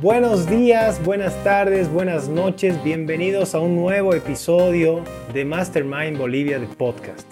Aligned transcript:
Buenos 0.00 0.48
días, 0.48 1.04
buenas 1.04 1.44
tardes, 1.44 1.92
buenas 1.92 2.26
noches, 2.26 2.82
bienvenidos 2.82 3.54
a 3.54 3.60
un 3.60 3.76
nuevo 3.76 4.14
episodio 4.14 5.04
de 5.34 5.44
Mastermind 5.44 6.16
Bolivia 6.16 6.58
de 6.58 6.66
podcast. 6.66 7.30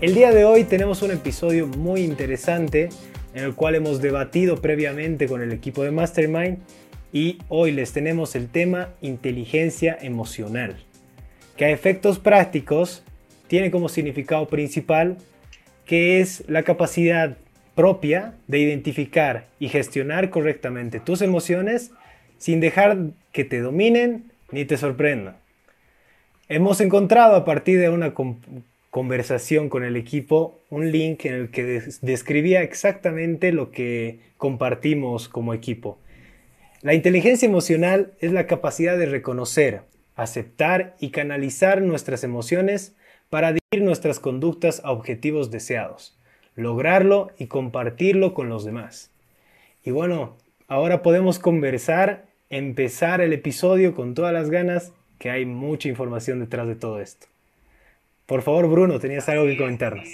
El 0.00 0.16
día 0.16 0.32
de 0.32 0.44
hoy 0.44 0.64
tenemos 0.64 1.02
un 1.02 1.12
episodio 1.12 1.68
muy 1.68 2.00
interesante 2.00 2.88
en 3.34 3.44
el 3.44 3.54
cual 3.54 3.76
hemos 3.76 4.02
debatido 4.02 4.60
previamente 4.60 5.28
con 5.28 5.42
el 5.42 5.52
equipo 5.52 5.84
de 5.84 5.92
Mastermind 5.92 6.58
y 7.12 7.38
hoy 7.48 7.70
les 7.70 7.92
tenemos 7.92 8.34
el 8.34 8.48
tema 8.48 8.88
inteligencia 9.00 9.96
emocional, 10.00 10.76
que 11.56 11.66
a 11.66 11.70
efectos 11.70 12.18
prácticos 12.18 13.04
tiene 13.46 13.70
como 13.70 13.88
significado 13.88 14.48
principal 14.48 15.18
que 15.84 16.20
es 16.20 16.42
la 16.48 16.64
capacidad 16.64 17.36
propia 17.76 18.34
de 18.48 18.58
identificar 18.58 19.46
y 19.60 19.68
gestionar 19.68 20.30
correctamente 20.30 20.98
tus 20.98 21.22
emociones 21.22 21.92
sin 22.38 22.60
dejar 22.60 22.98
que 23.32 23.44
te 23.44 23.60
dominen 23.60 24.32
ni 24.50 24.64
te 24.64 24.76
sorprendan. 24.76 25.36
Hemos 26.48 26.80
encontrado 26.80 27.36
a 27.36 27.44
partir 27.44 27.78
de 27.78 27.90
una 27.90 28.14
conversación 28.90 29.68
con 29.68 29.84
el 29.84 29.96
equipo 29.96 30.58
un 30.70 30.90
link 30.90 31.26
en 31.26 31.34
el 31.34 31.50
que 31.50 31.82
describía 32.00 32.62
exactamente 32.62 33.52
lo 33.52 33.70
que 33.70 34.20
compartimos 34.38 35.28
como 35.28 35.52
equipo. 35.52 35.98
La 36.80 36.94
inteligencia 36.94 37.46
emocional 37.46 38.12
es 38.20 38.32
la 38.32 38.46
capacidad 38.46 38.96
de 38.96 39.06
reconocer, 39.06 39.82
aceptar 40.14 40.96
y 41.00 41.10
canalizar 41.10 41.82
nuestras 41.82 42.24
emociones 42.24 42.94
para 43.30 43.48
dirigir 43.48 43.84
nuestras 43.84 44.20
conductas 44.20 44.80
a 44.84 44.92
objetivos 44.92 45.50
deseados, 45.50 46.16
lograrlo 46.54 47.30
y 47.36 47.46
compartirlo 47.46 48.32
con 48.32 48.48
los 48.48 48.64
demás. 48.64 49.10
Y 49.84 49.90
bueno, 49.90 50.36
ahora 50.66 51.02
podemos 51.02 51.38
conversar, 51.38 52.27
empezar 52.50 53.20
el 53.20 53.32
episodio 53.32 53.94
con 53.94 54.14
todas 54.14 54.32
las 54.32 54.50
ganas, 54.50 54.92
que 55.18 55.30
hay 55.30 55.44
mucha 55.44 55.88
información 55.88 56.40
detrás 56.40 56.68
de 56.68 56.76
todo 56.76 57.00
esto. 57.00 57.26
Por 58.26 58.42
favor, 58.42 58.68
Bruno, 58.68 59.00
tenías 59.00 59.28
algo 59.28 59.44
que 59.46 59.56
comentarnos. 59.56 60.08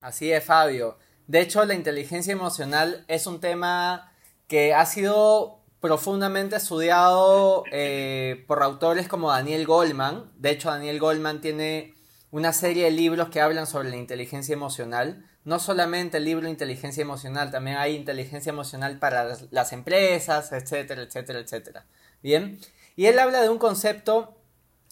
Así 0.00 0.30
es, 0.30 0.44
Fabio. 0.44 0.96
De 1.26 1.40
hecho, 1.40 1.64
la 1.64 1.74
inteligencia 1.74 2.32
emocional 2.32 3.04
es 3.08 3.26
un 3.26 3.40
tema 3.40 4.12
que 4.46 4.74
ha 4.74 4.84
sido 4.84 5.60
profundamente 5.80 6.56
estudiado 6.56 7.64
eh, 7.72 8.44
por 8.46 8.62
autores 8.62 9.08
como 9.08 9.30
Daniel 9.30 9.66
Goldman. 9.66 10.30
De 10.36 10.50
hecho, 10.50 10.70
Daniel 10.70 10.98
Goldman 10.98 11.40
tiene 11.40 11.94
una 12.30 12.52
serie 12.52 12.84
de 12.84 12.90
libros 12.90 13.30
que 13.30 13.40
hablan 13.40 13.66
sobre 13.66 13.90
la 13.90 13.96
inteligencia 13.96 14.52
emocional. 14.52 15.24
No 15.50 15.58
solamente 15.58 16.18
el 16.18 16.26
libro 16.26 16.48
Inteligencia 16.48 17.02
Emocional, 17.02 17.50
también 17.50 17.76
hay 17.76 17.96
inteligencia 17.96 18.50
emocional 18.50 19.00
para 19.00 19.36
las, 19.50 19.72
empresas, 19.72 20.52
etcétera, 20.52 21.02
etcétera, 21.02 21.40
etcétera. 21.40 21.86
Bien. 22.22 22.60
Y 22.94 23.06
él 23.06 23.18
habla 23.18 23.42
de 23.42 23.48
un 23.48 23.58
concepto 23.58 24.38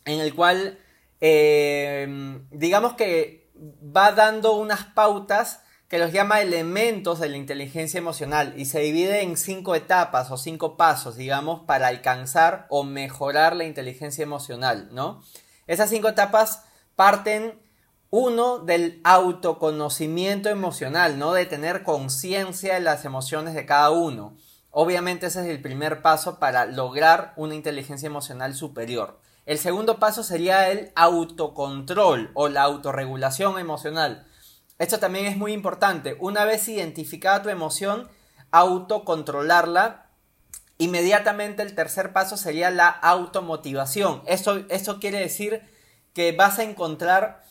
en 0.04 0.18
el 0.18 0.34
cual, 0.34 0.80
eh, 1.20 2.40
digamos 2.50 2.94
que 2.94 3.52
va 3.56 4.10
dando 4.10 4.56
unas 4.56 4.82
pautas 4.82 5.60
que 5.86 6.00
los 6.00 6.10
llama 6.10 6.40
elementos 6.40 7.20
de 7.20 7.28
la 7.28 7.36
inteligencia 7.36 7.98
emocional 7.98 8.54
y 8.56 8.64
se 8.64 8.80
divide 8.80 9.22
en 9.22 9.36
cinco 9.36 9.76
etapas 9.76 10.32
o 10.32 10.36
cinco 10.36 10.76
pasos, 10.76 11.14
digamos, 11.14 11.60
para 11.66 11.86
alcanzar 11.86 12.66
o 12.68 12.82
mejorar 12.82 13.54
la 13.54 13.62
inteligencia 13.62 14.24
emocional, 14.24 14.88
¿no? 14.90 15.22
Esas 15.68 15.88
cinco 15.88 16.08
etapas 16.08 16.64
parten, 16.96 17.62
uno, 18.10 18.58
del 18.58 19.00
autoconocimiento 19.04 20.48
emocional, 20.48 21.18
¿no? 21.18 21.32
De 21.32 21.46
tener 21.46 21.82
conciencia 21.82 22.74
de 22.74 22.80
las 22.80 23.04
emociones 23.04 23.54
de 23.54 23.66
cada 23.66 23.90
uno. 23.90 24.36
Obviamente 24.70 25.26
ese 25.26 25.40
es 25.40 25.46
el 25.46 25.60
primer 25.60 26.02
paso 26.02 26.38
para 26.38 26.66
lograr 26.66 27.32
una 27.36 27.54
inteligencia 27.54 28.06
emocional 28.06 28.54
superior. 28.54 29.20
El 29.46 29.58
segundo 29.58 29.98
paso 29.98 30.22
sería 30.22 30.70
el 30.70 30.92
autocontrol 30.94 32.30
o 32.34 32.48
la 32.48 32.62
autorregulación 32.62 33.58
emocional 33.58 34.26
esto 34.78 35.00
también 35.00 35.26
es 35.26 35.36
muy 35.36 35.52
importante. 35.52 36.16
Una 36.20 36.44
vez 36.44 36.68
identificada 36.68 37.42
tu 37.42 37.48
emoción, 37.48 38.08
autocontrolarla. 38.52 40.06
Inmediatamente 40.78 41.62
el 41.62 41.74
tercer 41.74 42.12
paso 42.12 42.36
sería 42.36 42.70
la 42.70 42.88
automotivación. 42.88 44.22
Esto, 44.26 44.64
esto 44.68 45.00
quiere 45.00 45.18
decir 45.18 45.62
que 46.14 46.30
vas 46.32 46.60
a 46.60 46.62
encontrar 46.62 47.42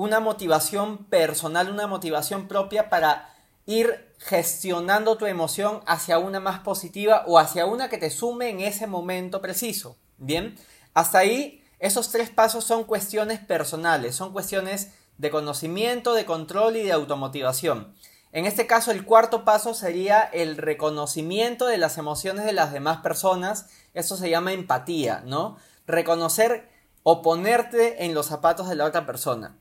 una 0.00 0.18
motivación 0.18 1.04
personal, 1.04 1.68
una 1.68 1.86
motivación 1.86 2.48
propia 2.48 2.88
para 2.88 3.28
ir 3.66 4.14
gestionando 4.16 5.18
tu 5.18 5.26
emoción 5.26 5.82
hacia 5.86 6.18
una 6.18 6.40
más 6.40 6.60
positiva 6.60 7.24
o 7.26 7.38
hacia 7.38 7.66
una 7.66 7.90
que 7.90 7.98
te 7.98 8.08
sume 8.08 8.48
en 8.48 8.60
ese 8.60 8.86
momento 8.86 9.42
preciso. 9.42 9.98
Bien, 10.16 10.56
hasta 10.94 11.18
ahí 11.18 11.62
esos 11.80 12.10
tres 12.10 12.30
pasos 12.30 12.64
son 12.64 12.84
cuestiones 12.84 13.40
personales, 13.40 14.14
son 14.14 14.32
cuestiones 14.32 14.92
de 15.18 15.30
conocimiento, 15.30 16.14
de 16.14 16.24
control 16.24 16.76
y 16.76 16.82
de 16.82 16.92
automotivación. 16.92 17.94
En 18.32 18.46
este 18.46 18.66
caso, 18.66 18.92
el 18.92 19.04
cuarto 19.04 19.44
paso 19.44 19.74
sería 19.74 20.22
el 20.22 20.56
reconocimiento 20.56 21.66
de 21.66 21.76
las 21.76 21.98
emociones 21.98 22.46
de 22.46 22.54
las 22.54 22.72
demás 22.72 23.02
personas. 23.02 23.66
Eso 23.92 24.16
se 24.16 24.30
llama 24.30 24.54
empatía, 24.54 25.22
¿no? 25.26 25.58
Reconocer 25.86 26.70
o 27.02 27.20
ponerte 27.20 28.06
en 28.06 28.14
los 28.14 28.28
zapatos 28.28 28.66
de 28.70 28.76
la 28.76 28.86
otra 28.86 29.04
persona. 29.04 29.59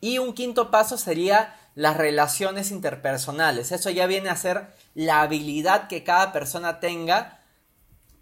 Y 0.00 0.18
un 0.18 0.32
quinto 0.32 0.70
paso 0.70 0.96
sería 0.96 1.56
las 1.74 1.96
relaciones 1.96 2.70
interpersonales. 2.70 3.72
Eso 3.72 3.90
ya 3.90 4.06
viene 4.06 4.28
a 4.28 4.36
ser 4.36 4.74
la 4.94 5.22
habilidad 5.22 5.88
que 5.88 6.04
cada 6.04 6.32
persona 6.32 6.80
tenga, 6.80 7.40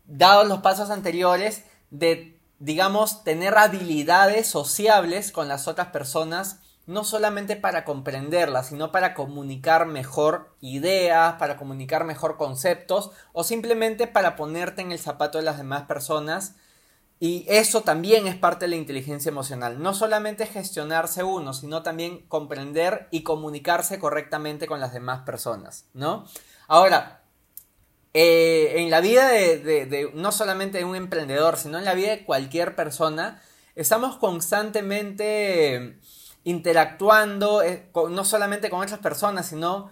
dados 0.07 0.49
los 0.49 0.61
pasos 0.61 0.91
anteriores, 0.91 1.65
de 1.91 2.39
digamos, 2.59 3.23
tener 3.23 3.57
habilidades 3.57 4.49
sociables 4.49 5.31
con 5.33 5.49
las 5.49 5.69
otras 5.69 5.89
personas, 5.89 6.59
no 6.87 7.05
solamente 7.05 7.55
para 7.55 7.85
comprenderlas, 7.85 8.69
sino 8.69 8.91
para 8.91 9.15
comunicar 9.15 9.87
mejor 9.87 10.57
ideas, 10.61 11.35
para 11.35 11.57
comunicar 11.57 12.05
mejor 12.05 12.37
conceptos 12.37 13.11
o 13.33 13.45
simplemente 13.45 14.07
para 14.07 14.37
ponerte 14.37 14.83
en 14.83 14.93
el 14.93 14.99
zapato 14.99 15.39
de 15.39 15.45
las 15.45 15.59
demás 15.59 15.83
personas. 15.83 16.55
Y 17.21 17.45
eso 17.49 17.83
también 17.83 18.29
es 18.29 18.37
parte 18.37 18.67
de 18.67 18.71
la 18.71 18.77
inteligencia 18.77 19.31
emocional. 19.31 19.83
No 19.83 19.93
solamente 19.93 20.47
gestionarse 20.47 21.25
uno, 21.25 21.53
sino 21.53 21.83
también 21.83 22.21
comprender 22.29 23.09
y 23.11 23.25
comunicarse 23.25 23.99
correctamente 23.99 24.69
con 24.69 24.79
las 24.79 24.93
demás 24.93 25.23
personas, 25.25 25.87
¿no? 25.95 26.27
Ahora, 26.69 27.23
eh, 28.15 28.75
en 28.77 28.91
la 28.91 29.01
vida 29.01 29.29
de, 29.29 30.11
no 30.15 30.33
solamente 30.33 30.79
de 30.79 30.85
un 30.85 30.95
emprendedor, 30.95 31.57
sino 31.57 31.79
en 31.79 31.85
la 31.85 31.95
vida 31.95 32.11
de 32.11 32.25
cualquier 32.25 32.77
persona, 32.77 33.43
estamos 33.75 34.17
constantemente 34.17 35.99
interactuando, 36.45 37.63
eh, 37.63 37.91
no 38.11 38.25
solamente 38.25 38.71
con 38.71 38.81
otras 38.81 39.01
personas, 39.01 39.47
sino 39.47 39.91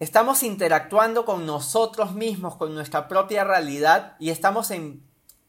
estamos 0.00 0.42
interactuando 0.42 1.24
con 1.24 1.46
nosotros 1.46 2.14
mismos, 2.14 2.56
con 2.56 2.74
nuestra 2.74 3.08
propia 3.08 3.44
realidad 3.44 4.16
y 4.18 4.30
estamos 4.30 4.70
en 4.70 5.02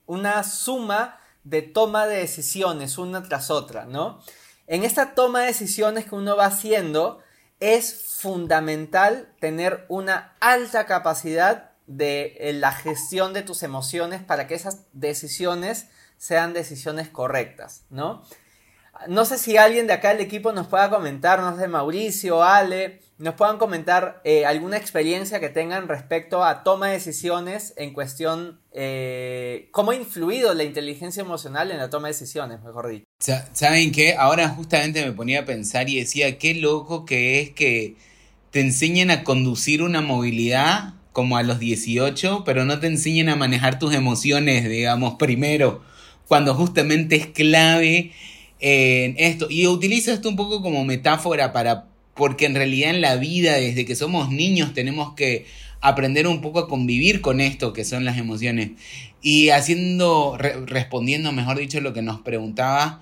una 0.08 0.44
suma 0.44 1.20
de 1.44 1.62
toma 1.62 2.08
de 2.08 2.18
decisiones 2.18 2.98
una 2.98 3.24
tras 3.24 3.52
otra, 3.52 3.86
¿no? 3.86 4.20
En 4.66 4.84
esta 4.84 5.14
toma 5.14 5.42
de 5.42 5.48
decisiones 5.48 6.06
que 6.06 6.16
uno 6.16 6.36
va 6.36 6.48
haciendo 6.48 7.20
es 7.60 8.04
fundamental 8.20 9.34
tener 9.40 9.86
una 9.88 10.36
alta 10.40 10.86
capacidad 10.86 11.72
de 11.86 12.36
eh, 12.40 12.54
la 12.54 12.74
gestión 12.74 13.34
de 13.34 13.44
tus 13.44 13.64
emociones 13.64 14.22
para 14.22 14.48
que 14.48 14.56
esas 14.56 14.84
decisiones 14.92 15.88
sean 16.18 16.54
decisiones 16.54 17.08
correctas, 17.10 17.84
¿no? 17.90 18.24
No 19.08 19.26
sé 19.26 19.38
si 19.38 19.58
alguien 19.58 19.88
de 19.88 19.94
acá 19.94 20.10
del 20.10 20.22
equipo 20.22 20.52
nos 20.52 20.68
pueda 20.68 20.90
comentar, 20.90 21.40
no 21.40 21.58
sé, 21.58 21.68
Mauricio, 21.68 22.44
Ale, 22.44 23.00
nos 23.18 23.34
puedan 23.34 23.58
comentar 23.58 24.22
eh, 24.24 24.46
alguna 24.46 24.78
experiencia 24.78 25.40
que 25.40 25.50
tengan 25.50 25.88
respecto 25.88 26.44
a 26.44 26.64
toma 26.64 26.88
de 26.88 26.94
decisiones 26.94 27.74
en 27.78 27.94
cuestión, 27.94 28.60
eh, 28.72 29.70
cómo 29.72 29.92
ha 29.92 29.96
influido 29.96 30.54
la 30.54 30.64
inteligencia 30.64 31.22
emocional 31.22 31.72
en 31.72 31.78
la 31.78 31.90
toma 31.90 32.08
de 32.08 32.14
decisiones, 32.14 32.62
mejor 32.62 32.90
dicho. 32.90 33.06
¿Saben 33.54 33.92
qué? 33.92 34.16
Ahora 34.16 34.50
justamente 34.50 35.04
me 35.04 35.14
ponía 35.14 35.42
a 35.42 35.46
pensar 35.46 35.90
y 35.90 36.00
decía, 36.00 36.38
qué 36.38 36.54
loco 36.54 37.06
que 37.06 37.42
es 37.42 37.52
que 37.52 37.96
te 38.52 38.60
enseñen 38.60 39.10
a 39.10 39.24
conducir 39.24 39.82
una 39.82 40.02
movilidad 40.02 40.94
como 41.12 41.38
a 41.38 41.44
los 41.44 41.58
18, 41.58 42.44
pero 42.46 42.66
no 42.66 42.80
te 42.80 42.86
enseñan 42.86 43.30
a 43.30 43.36
manejar 43.36 43.80
tus 43.80 43.96
emociones, 43.96 44.70
digamos, 44.70 45.16
primero, 45.16 45.82
cuando 46.28 46.54
justamente 46.54 47.16
es 47.16 47.26
clave 47.26 48.12
en 48.60 49.16
esto. 49.18 49.48
Y 49.50 49.68
utilizo 49.68 50.12
esto 50.12 50.30
un 50.30 50.36
poco 50.36 50.62
como 50.62 50.84
metáfora 50.86 51.54
para, 51.54 51.86
porque 52.16 52.46
en 52.46 52.56
realidad 52.56 52.92
en 52.92 53.02
la 53.02 53.16
vida, 53.16 53.54
desde 53.56 53.86
que 53.86 53.96
somos 53.96 54.32
niños, 54.32 54.74
tenemos 54.74 55.14
que 55.14 55.46
aprender 55.82 56.28
un 56.28 56.42
poco 56.42 56.60
a 56.60 56.68
convivir 56.68 57.22
con 57.22 57.40
esto 57.40 57.74
que 57.74 57.86
son 57.86 58.06
las 58.06 58.18
emociones. 58.18 58.72
Y 59.22 59.50
haciendo, 59.50 60.38
respondiendo, 60.38 61.32
mejor 61.32 61.58
dicho, 61.58 61.82
lo 61.82 61.94
que 61.94 62.02
nos 62.02 62.22
preguntaba, 62.22 63.02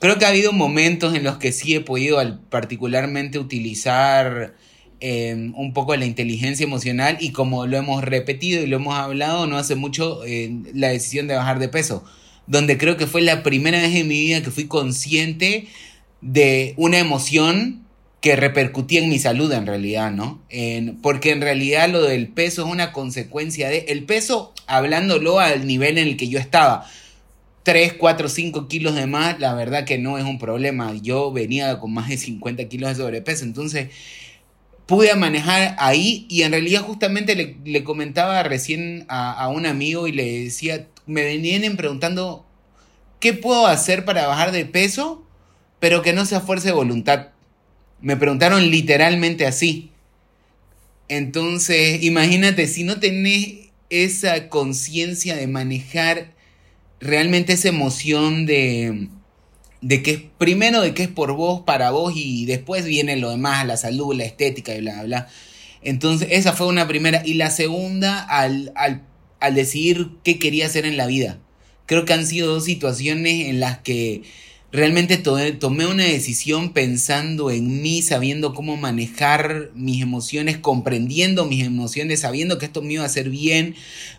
creo 0.00 0.18
que 0.18 0.24
ha 0.24 0.28
habido 0.28 0.52
momentos 0.52 1.14
en 1.14 1.24
los 1.24 1.38
que 1.38 1.52
sí 1.52 1.74
he 1.74 1.80
podido 1.80 2.18
particularmente 2.48 3.38
utilizar 3.38 4.54
em, 5.00 5.54
un 5.56 5.72
poco 5.72 5.94
la 5.96 6.04
inteligencia 6.04 6.64
emocional 6.64 7.18
y 7.20 7.32
como 7.32 7.66
lo 7.66 7.76
hemos 7.76 8.04
repetido 8.04 8.62
y 8.62 8.66
lo 8.66 8.76
hemos 8.76 8.94
hablado 8.94 9.46
no 9.46 9.56
hace 9.56 9.74
mucho, 9.74 10.20
la 10.74 10.88
decisión 10.88 11.26
de 11.26 11.34
bajar 11.34 11.58
de 11.58 11.68
peso, 11.68 12.04
donde 12.50 12.76
creo 12.76 12.96
que 12.96 13.06
fue 13.06 13.22
la 13.22 13.44
primera 13.44 13.78
vez 13.78 13.94
en 13.94 14.08
mi 14.08 14.22
vida 14.22 14.42
que 14.42 14.50
fui 14.50 14.66
consciente 14.66 15.68
de 16.20 16.74
una 16.76 16.98
emoción 16.98 17.86
que 18.20 18.34
repercutía 18.34 19.00
en 19.00 19.08
mi 19.08 19.20
salud 19.20 19.52
en 19.52 19.66
realidad, 19.66 20.10
¿no? 20.10 20.42
porque 21.00 21.30
en 21.30 21.42
realidad 21.42 21.88
lo 21.88 22.02
del 22.02 22.26
peso 22.26 22.66
es 22.66 22.72
una 22.72 22.90
consecuencia 22.90 23.68
de... 23.68 23.86
El 23.88 24.02
peso, 24.02 24.52
hablándolo 24.66 25.38
al 25.38 25.64
nivel 25.64 25.96
en 25.96 26.08
el 26.08 26.16
que 26.16 26.28
yo 26.28 26.40
estaba, 26.40 26.86
3, 27.62 27.92
4, 27.92 28.28
5 28.28 28.66
kilos 28.66 28.96
de 28.96 29.06
más, 29.06 29.38
la 29.38 29.54
verdad 29.54 29.84
que 29.84 29.98
no 29.98 30.18
es 30.18 30.24
un 30.24 30.40
problema. 30.40 30.92
Yo 31.00 31.30
venía 31.30 31.78
con 31.78 31.94
más 31.94 32.08
de 32.08 32.18
50 32.18 32.64
kilos 32.64 32.90
de 32.90 32.96
sobrepeso, 32.96 33.44
entonces 33.44 33.90
pude 34.86 35.14
manejar 35.14 35.76
ahí 35.78 36.26
y 36.28 36.42
en 36.42 36.50
realidad 36.50 36.82
justamente 36.82 37.36
le, 37.64 37.84
comentaba 37.84 38.42
recién 38.42 39.04
a, 39.08 39.32
a, 39.32 39.48
un 39.48 39.66
amigo 39.66 40.08
y 40.08 40.12
le 40.12 40.42
decía, 40.42 40.88
me 41.10 41.24
venían 41.24 41.76
preguntando, 41.76 42.46
¿qué 43.18 43.34
puedo 43.34 43.66
hacer 43.66 44.04
para 44.04 44.26
bajar 44.26 44.52
de 44.52 44.64
peso? 44.64 45.26
Pero 45.80 46.02
que 46.02 46.12
no 46.12 46.24
sea 46.24 46.40
fuerza 46.40 46.68
de 46.68 46.74
voluntad. 46.74 47.28
Me 48.00 48.16
preguntaron 48.16 48.70
literalmente 48.70 49.46
así. 49.46 49.90
Entonces, 51.08 52.02
imagínate, 52.02 52.66
si 52.68 52.84
no 52.84 53.00
tenés 53.00 53.70
esa 53.90 54.48
conciencia 54.48 55.34
de 55.36 55.48
manejar 55.48 56.32
realmente 57.00 57.54
esa 57.54 57.68
emoción 57.68 58.46
de, 58.46 59.08
de 59.80 60.02
que 60.02 60.30
primero 60.38 60.80
de 60.82 60.94
que 60.94 61.02
es 61.02 61.08
por 61.08 61.32
vos, 61.32 61.62
para 61.62 61.90
vos 61.90 62.12
y 62.14 62.46
después 62.46 62.84
viene 62.84 63.16
lo 63.16 63.30
demás, 63.30 63.66
la 63.66 63.76
salud, 63.76 64.14
la 64.14 64.24
estética 64.24 64.74
y 64.74 64.80
bla, 64.80 64.92
bla, 64.92 65.02
bla. 65.02 65.28
Entonces, 65.82 66.28
esa 66.30 66.52
fue 66.52 66.66
una 66.66 66.86
primera. 66.86 67.22
Y 67.24 67.34
la 67.34 67.50
segunda, 67.50 68.22
al, 68.22 68.72
al, 68.76 69.02
al 69.40 69.54
decidir 69.54 70.10
qué 70.22 70.38
quería 70.38 70.66
hacer 70.66 70.86
en 70.86 70.96
la 70.96 71.06
vida. 71.06 71.38
Creo 71.86 72.04
que 72.04 72.12
han 72.12 72.26
sido 72.26 72.54
dos 72.54 72.64
situaciones 72.64 73.48
en 73.48 73.58
las 73.58 73.78
que 73.78 74.22
realmente 74.72 75.16
tomé 75.16 75.86
una 75.86 76.04
decisión 76.04 76.72
pensando 76.72 77.50
en 77.50 77.82
mí, 77.82 78.02
sabiendo 78.02 78.54
cómo 78.54 78.76
manejar 78.76 79.70
mis 79.74 80.00
emociones, 80.00 80.58
comprendiendo 80.58 81.46
mis 81.46 81.66
emociones, 81.66 82.20
sabiendo 82.20 82.58
que 82.58 82.66
esto 82.66 82.82
me 82.82 82.94
iba 82.94 83.02
a 83.02 83.06
hacer 83.06 83.30
bien, 83.30 83.74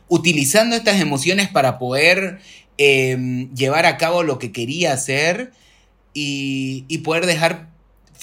utilizando 0.09 0.75
estas 0.75 0.99
emociones 0.99 1.47
para 1.47 1.79
poder 1.79 2.39
em, 2.77 3.53
llevar 3.55 3.85
a 3.85 3.97
cabo 3.97 4.23
lo 4.23 4.39
que 4.39 4.51
quería 4.51 4.91
hacer 4.91 5.53
y, 6.13 6.83
y 6.89 6.99
poder 6.99 7.25
dejar 7.25 7.69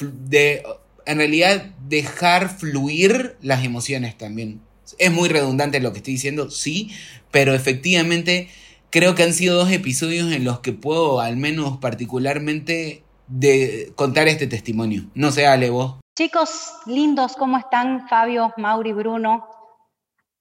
de, 0.01 0.63
en 1.07 1.19
realidad, 1.19 1.65
dejar 1.89 2.51
fluir 2.51 3.37
las 3.41 3.65
emociones 3.65 4.17
también. 4.19 4.61
Es 4.99 5.13
muy 5.13 5.29
redundante 5.29 5.81
lo 5.81 5.93
que 5.93 5.99
estoy 5.99 6.15
diciendo, 6.15 6.51
sí, 6.51 6.91
pero 7.31 7.55
efectivamente 7.55 8.49
creo 8.91 9.15
que 9.15 9.23
han 9.23 9.33
sido 9.33 9.57
dos 9.57 9.71
episodios 9.71 10.33
en 10.33 10.45
los 10.45 10.61
que 10.61 10.73
puedo, 10.73 11.21
al 11.21 11.37
menos 11.37 11.79
particularmente, 11.79 13.03
de 13.27 13.93
contar 13.95 14.29
este 14.29 14.47
testimonio. 14.47 15.05
No 15.15 15.31
sé, 15.31 15.47
Ale, 15.47 15.71
vos. 15.71 15.97
Chicos 16.17 16.73
lindos, 16.87 17.37
¿cómo 17.37 17.59
están? 17.59 18.09
Fabio, 18.09 18.53
Mauri, 18.57 18.93
Bruno. 18.93 19.47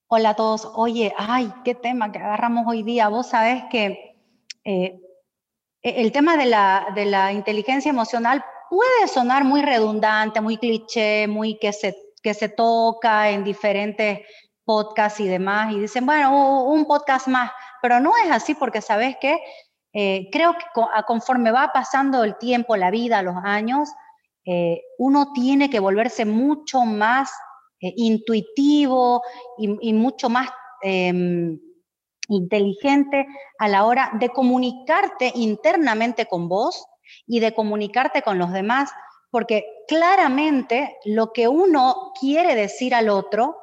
Hola 0.08 0.30
a 0.30 0.36
todos. 0.36 0.68
Oye, 0.76 1.14
ay, 1.18 1.52
qué 1.66 1.76
tema 1.76 2.12
que 2.12 2.20
agarramos 2.20 2.66
hoy 2.68 2.84
día. 2.84 3.10
Vos 3.10 3.28
sabés 3.28 3.64
que 3.70 4.16
eh, 4.64 5.00
el 5.82 6.12
tema 6.12 6.38
de 6.38 6.46
la, 6.46 6.88
de 6.96 7.06
la 7.06 7.34
inteligencia 7.34 7.90
emocional 7.90 8.44
puede 8.70 9.08
sonar 9.08 9.44
muy 9.44 9.62
redundante, 9.62 10.42
muy 10.42 10.58
cliché, 10.58 11.28
muy 11.28 11.58
que 11.60 11.74
se, 11.74 11.96
que 12.28 12.34
se 12.34 12.50
toca 12.50 13.30
en 13.30 13.44
diferentes 13.44 14.20
podcasts 14.66 15.20
y 15.20 15.28
demás. 15.28 15.74
Y 15.74 15.80
dicen, 15.80 16.06
bueno, 16.06 16.64
un 16.66 16.86
podcast 16.86 17.28
más 17.28 17.52
pero 17.82 18.00
no 18.00 18.12
es 18.24 18.32
así 18.32 18.56
porque, 18.56 18.82
¿sabes 18.82 19.16
qué? 19.20 19.40
Eh, 19.94 20.30
creo 20.32 20.54
que 20.54 20.66
conforme 21.06 21.52
va 21.52 21.72
pasando 21.74 22.24
el 22.24 22.38
tiempo, 22.38 22.76
la 22.76 22.92
vida, 22.92 23.22
los 23.22 23.36
años, 23.44 23.90
eh, 24.46 24.82
uno 24.98 25.32
tiene 25.34 25.70
que 25.70 25.80
volverse 25.80 26.26
mucho 26.26 26.82
más 26.82 27.32
eh, 27.80 27.94
intuitivo 27.96 29.22
y, 29.58 29.94
mucho 29.94 30.30
más 30.30 30.50
em, 30.82 31.60
inteligente 32.30 33.26
a 33.60 33.68
la 33.68 33.86
hora 33.86 34.12
de 34.20 34.30
comunicarte 34.30 35.32
internamente 35.36 36.26
con 36.26 36.48
vos 36.48 36.86
y 37.26 37.40
de 37.40 37.54
comunicarte 37.54 38.22
con 38.22 38.38
los 38.38 38.52
demás, 38.52 38.92
porque 39.30 39.66
claramente 39.88 40.98
lo 41.06 41.34
que 41.34 41.48
uno 41.48 42.14
quiere 42.20 42.56
decir 42.56 42.96
al 42.96 43.10
otro 43.10 43.58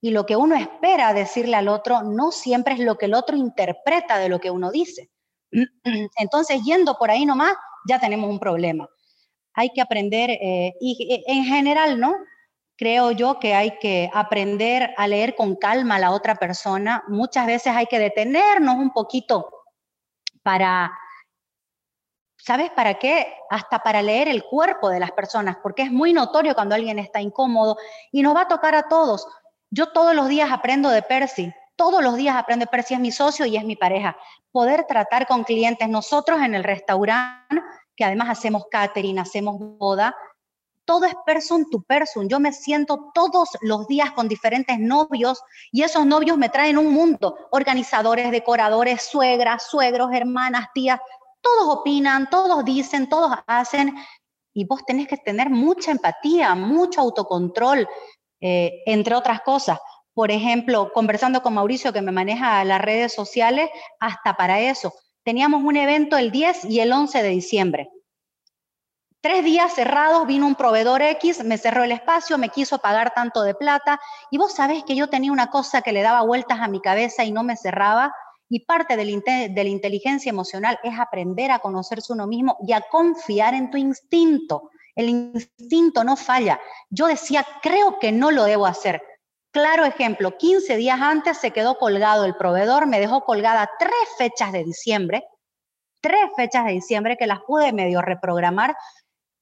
y 0.00 0.10
lo 0.10 0.26
que 0.26 0.36
uno 0.36 0.56
espera 0.56 1.14
decirle 1.14 1.56
al 1.56 1.68
otro 1.68 2.02
no 2.02 2.32
siempre 2.32 2.74
es 2.74 2.80
lo 2.80 2.98
que 2.98 3.06
el 3.06 3.14
otro 3.14 3.36
interpreta 3.36 4.18
de 4.18 4.28
lo 4.28 4.40
que 4.40 4.50
uno 4.50 4.70
dice. 4.70 5.10
Entonces, 6.16 6.62
yendo 6.64 6.96
por 6.98 7.10
ahí 7.10 7.24
nomás, 7.24 7.54
ya 7.88 8.00
tenemos 8.00 8.28
un 8.28 8.40
problema. 8.40 8.88
Hay 9.54 9.70
que 9.70 9.80
aprender, 9.80 10.30
eh, 10.30 10.74
y 10.80 11.14
eh, 11.14 11.22
en 11.26 11.44
general, 11.44 12.00
¿no? 12.00 12.14
Creo 12.76 13.12
yo 13.12 13.38
que 13.38 13.54
hay 13.54 13.78
que 13.78 14.10
aprender 14.12 14.92
a 14.96 15.06
leer 15.06 15.36
con 15.36 15.56
calma 15.56 15.96
a 15.96 16.00
la 16.00 16.10
otra 16.10 16.34
persona. 16.36 17.04
Muchas 17.06 17.46
veces 17.46 17.72
hay 17.76 17.86
que 17.86 17.98
detenernos 17.98 18.76
un 18.76 18.90
poquito 18.90 19.48
para, 20.42 20.90
¿sabes 22.44 22.70
para 22.70 22.94
qué? 22.94 23.34
Hasta 23.50 23.78
para 23.78 24.02
leer 24.02 24.28
el 24.28 24.44
cuerpo 24.44 24.88
de 24.88 25.00
las 25.00 25.12
personas, 25.12 25.56
porque 25.62 25.82
es 25.82 25.92
muy 25.92 26.12
notorio 26.12 26.54
cuando 26.54 26.74
alguien 26.74 26.98
está 26.98 27.20
incómodo 27.20 27.76
y 28.10 28.22
nos 28.22 28.34
va 28.34 28.42
a 28.42 28.48
tocar 28.48 28.74
a 28.74 28.88
todos. 28.88 29.26
Yo 29.70 29.92
todos 29.92 30.14
los 30.14 30.28
días 30.28 30.50
aprendo 30.50 30.90
de 30.90 31.02
Percy, 31.02 31.52
todos 31.76 32.02
los 32.02 32.16
días 32.16 32.36
aprendo 32.36 32.64
de 32.64 32.70
Percy, 32.70 32.94
es 32.94 33.00
mi 33.00 33.12
socio 33.12 33.46
y 33.46 33.56
es 33.56 33.64
mi 33.64 33.76
pareja. 33.76 34.16
Poder 34.50 34.84
tratar 34.86 35.26
con 35.26 35.44
clientes, 35.44 35.88
nosotros 35.88 36.40
en 36.40 36.54
el 36.54 36.64
restaurante, 36.64 37.62
que 37.96 38.04
además 38.04 38.28
hacemos 38.30 38.64
catering, 38.70 39.18
hacemos 39.18 39.56
boda, 39.58 40.14
todo 40.84 41.06
es 41.06 41.14
person 41.24 41.70
to 41.70 41.80
person. 41.82 42.28
Yo 42.28 42.40
me 42.40 42.52
siento 42.52 43.12
todos 43.14 43.50
los 43.60 43.86
días 43.86 44.10
con 44.10 44.26
diferentes 44.26 44.78
novios 44.80 45.40
y 45.70 45.82
esos 45.82 46.04
novios 46.04 46.36
me 46.36 46.48
traen 46.48 46.76
un 46.76 46.92
mundo. 46.92 47.36
Organizadores, 47.52 48.32
decoradores, 48.32 49.02
suegras, 49.02 49.64
suegros, 49.68 50.12
hermanas, 50.12 50.66
tías, 50.74 51.00
todos 51.42 51.76
opinan, 51.76 52.30
todos 52.30 52.64
dicen, 52.64 53.08
todos 53.08 53.36
hacen. 53.46 53.94
Y 54.54 54.64
vos 54.64 54.84
tenés 54.86 55.08
que 55.08 55.16
tener 55.16 55.50
mucha 55.50 55.90
empatía, 55.90 56.54
mucho 56.54 57.00
autocontrol, 57.00 57.86
eh, 58.40 58.82
entre 58.86 59.14
otras 59.14 59.42
cosas. 59.42 59.78
Por 60.14 60.30
ejemplo, 60.30 60.92
conversando 60.92 61.42
con 61.42 61.54
Mauricio, 61.54 61.92
que 61.92 62.02
me 62.02 62.12
maneja 62.12 62.64
las 62.64 62.80
redes 62.80 63.14
sociales, 63.14 63.70
hasta 63.98 64.34
para 64.34 64.60
eso. 64.60 64.92
Teníamos 65.24 65.62
un 65.62 65.76
evento 65.76 66.16
el 66.16 66.30
10 66.30 66.66
y 66.66 66.80
el 66.80 66.92
11 66.92 67.22
de 67.22 67.28
diciembre. 67.28 67.90
Tres 69.22 69.44
días 69.44 69.72
cerrados, 69.72 70.26
vino 70.26 70.48
un 70.48 70.56
proveedor 70.56 71.00
X, 71.00 71.44
me 71.44 71.56
cerró 71.56 71.84
el 71.84 71.92
espacio, 71.92 72.38
me 72.38 72.48
quiso 72.48 72.78
pagar 72.78 73.14
tanto 73.14 73.42
de 73.44 73.54
plata. 73.54 74.00
Y 74.32 74.36
vos 74.36 74.52
sabés 74.52 74.82
que 74.82 74.96
yo 74.96 75.08
tenía 75.08 75.30
una 75.30 75.46
cosa 75.46 75.80
que 75.80 75.92
le 75.92 76.02
daba 76.02 76.22
vueltas 76.22 76.58
a 76.60 76.66
mi 76.66 76.80
cabeza 76.80 77.24
y 77.24 77.30
no 77.30 77.44
me 77.44 77.56
cerraba. 77.56 78.12
Y 78.54 78.66
parte 78.66 78.98
de 78.98 79.64
la 79.64 79.70
inteligencia 79.70 80.28
emocional 80.28 80.78
es 80.82 81.00
aprender 81.00 81.50
a 81.50 81.60
conocerse 81.60 82.12
uno 82.12 82.26
mismo 82.26 82.58
y 82.68 82.74
a 82.74 82.82
confiar 82.82 83.54
en 83.54 83.70
tu 83.70 83.78
instinto. 83.78 84.68
El 84.94 85.08
instinto 85.08 86.04
no 86.04 86.16
falla. 86.16 86.60
Yo 86.90 87.06
decía, 87.06 87.46
creo 87.62 87.98
que 87.98 88.12
no 88.12 88.30
lo 88.30 88.44
debo 88.44 88.66
hacer. 88.66 89.02
Claro 89.52 89.86
ejemplo, 89.86 90.36
15 90.36 90.76
días 90.76 91.00
antes 91.00 91.38
se 91.38 91.52
quedó 91.52 91.78
colgado 91.78 92.26
el 92.26 92.36
proveedor, 92.36 92.86
me 92.86 93.00
dejó 93.00 93.24
colgada 93.24 93.70
tres 93.78 93.94
fechas 94.18 94.52
de 94.52 94.64
diciembre, 94.64 95.24
tres 96.02 96.20
fechas 96.36 96.66
de 96.66 96.72
diciembre 96.72 97.16
que 97.16 97.26
las 97.26 97.40
pude 97.40 97.72
medio 97.72 98.02
reprogramar. 98.02 98.76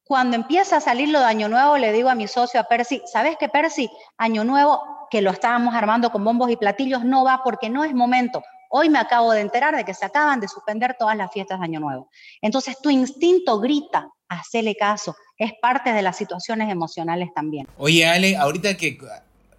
Cuando 0.04 0.36
empieza 0.36 0.76
a 0.76 0.80
salir 0.80 1.08
lo 1.08 1.18
de 1.18 1.24
Año 1.24 1.48
Nuevo, 1.48 1.78
le 1.78 1.90
digo 1.92 2.10
a 2.10 2.14
mi 2.14 2.28
socio, 2.28 2.60
a 2.60 2.64
Percy, 2.68 3.02
¿sabes 3.06 3.36
qué, 3.40 3.48
Percy? 3.48 3.90
Año 4.18 4.44
Nuevo, 4.44 5.08
que 5.10 5.20
lo 5.20 5.32
estábamos 5.32 5.74
armando 5.74 6.12
con 6.12 6.22
bombos 6.22 6.48
y 6.48 6.56
platillos, 6.56 7.02
no 7.02 7.24
va 7.24 7.40
porque 7.42 7.68
no 7.68 7.82
es 7.82 7.92
momento. 7.92 8.44
Hoy 8.72 8.88
me 8.88 9.00
acabo 9.00 9.32
de 9.32 9.40
enterar 9.40 9.74
de 9.74 9.84
que 9.84 9.94
se 9.94 10.04
acaban 10.04 10.38
de 10.38 10.46
suspender 10.46 10.94
todas 10.96 11.16
las 11.16 11.32
fiestas 11.32 11.58
de 11.58 11.64
Año 11.64 11.80
Nuevo. 11.80 12.08
Entonces 12.40 12.76
tu 12.80 12.88
instinto 12.88 13.58
grita, 13.58 14.08
hacele 14.28 14.76
caso, 14.76 15.16
es 15.36 15.52
parte 15.60 15.92
de 15.92 16.02
las 16.02 16.16
situaciones 16.16 16.70
emocionales 16.70 17.30
también. 17.34 17.66
Oye, 17.78 18.06
Ale, 18.06 18.36
ahorita 18.36 18.76
que 18.76 18.96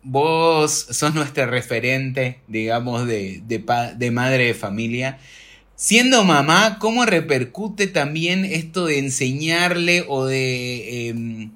vos 0.02 0.88
sos 0.92 1.14
nuestra 1.14 1.46
referente, 1.46 2.40
digamos, 2.48 3.06
de, 3.06 3.42
de, 3.44 4.12
madre 4.12 4.46
de 4.46 4.54
familia, 4.54 5.20
siendo 5.76 6.24
mamá, 6.24 6.78
¿cómo 6.80 7.06
repercute 7.06 7.88
también 7.88 8.46
esto 8.46 8.86
de 8.86 9.00
enseñarle 9.00 10.06
o 10.08 10.26
de, 10.26 11.10
em, 11.10 11.52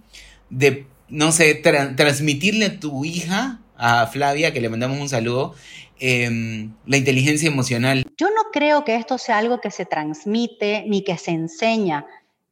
de 0.50 0.86
no 1.08 1.32
sé, 1.32 1.56
transmitirle 1.56 2.66
a 2.66 2.80
tu 2.82 3.06
hija, 3.06 3.62
a 3.78 4.08
Flavia, 4.08 4.52
que 4.52 4.60
le 4.62 4.70
mandamos 4.70 5.00
un 5.00 5.10
saludo, 5.10 5.56
em, 6.00 6.76
la 6.86 6.98
inteligencia 6.98 7.48
emocional? 7.50 8.06
Yo 8.18 8.28
no 8.30 8.52
creo 8.52 8.84
que 8.84 8.96
esto 8.96 9.18
sea 9.18 9.38
algo 9.38 9.60
que 9.62 9.72
se 9.72 9.86
transmite 9.86 10.86
ni 10.88 11.04
que 11.04 11.18
se 11.18 11.32
enseña. 11.32 12.06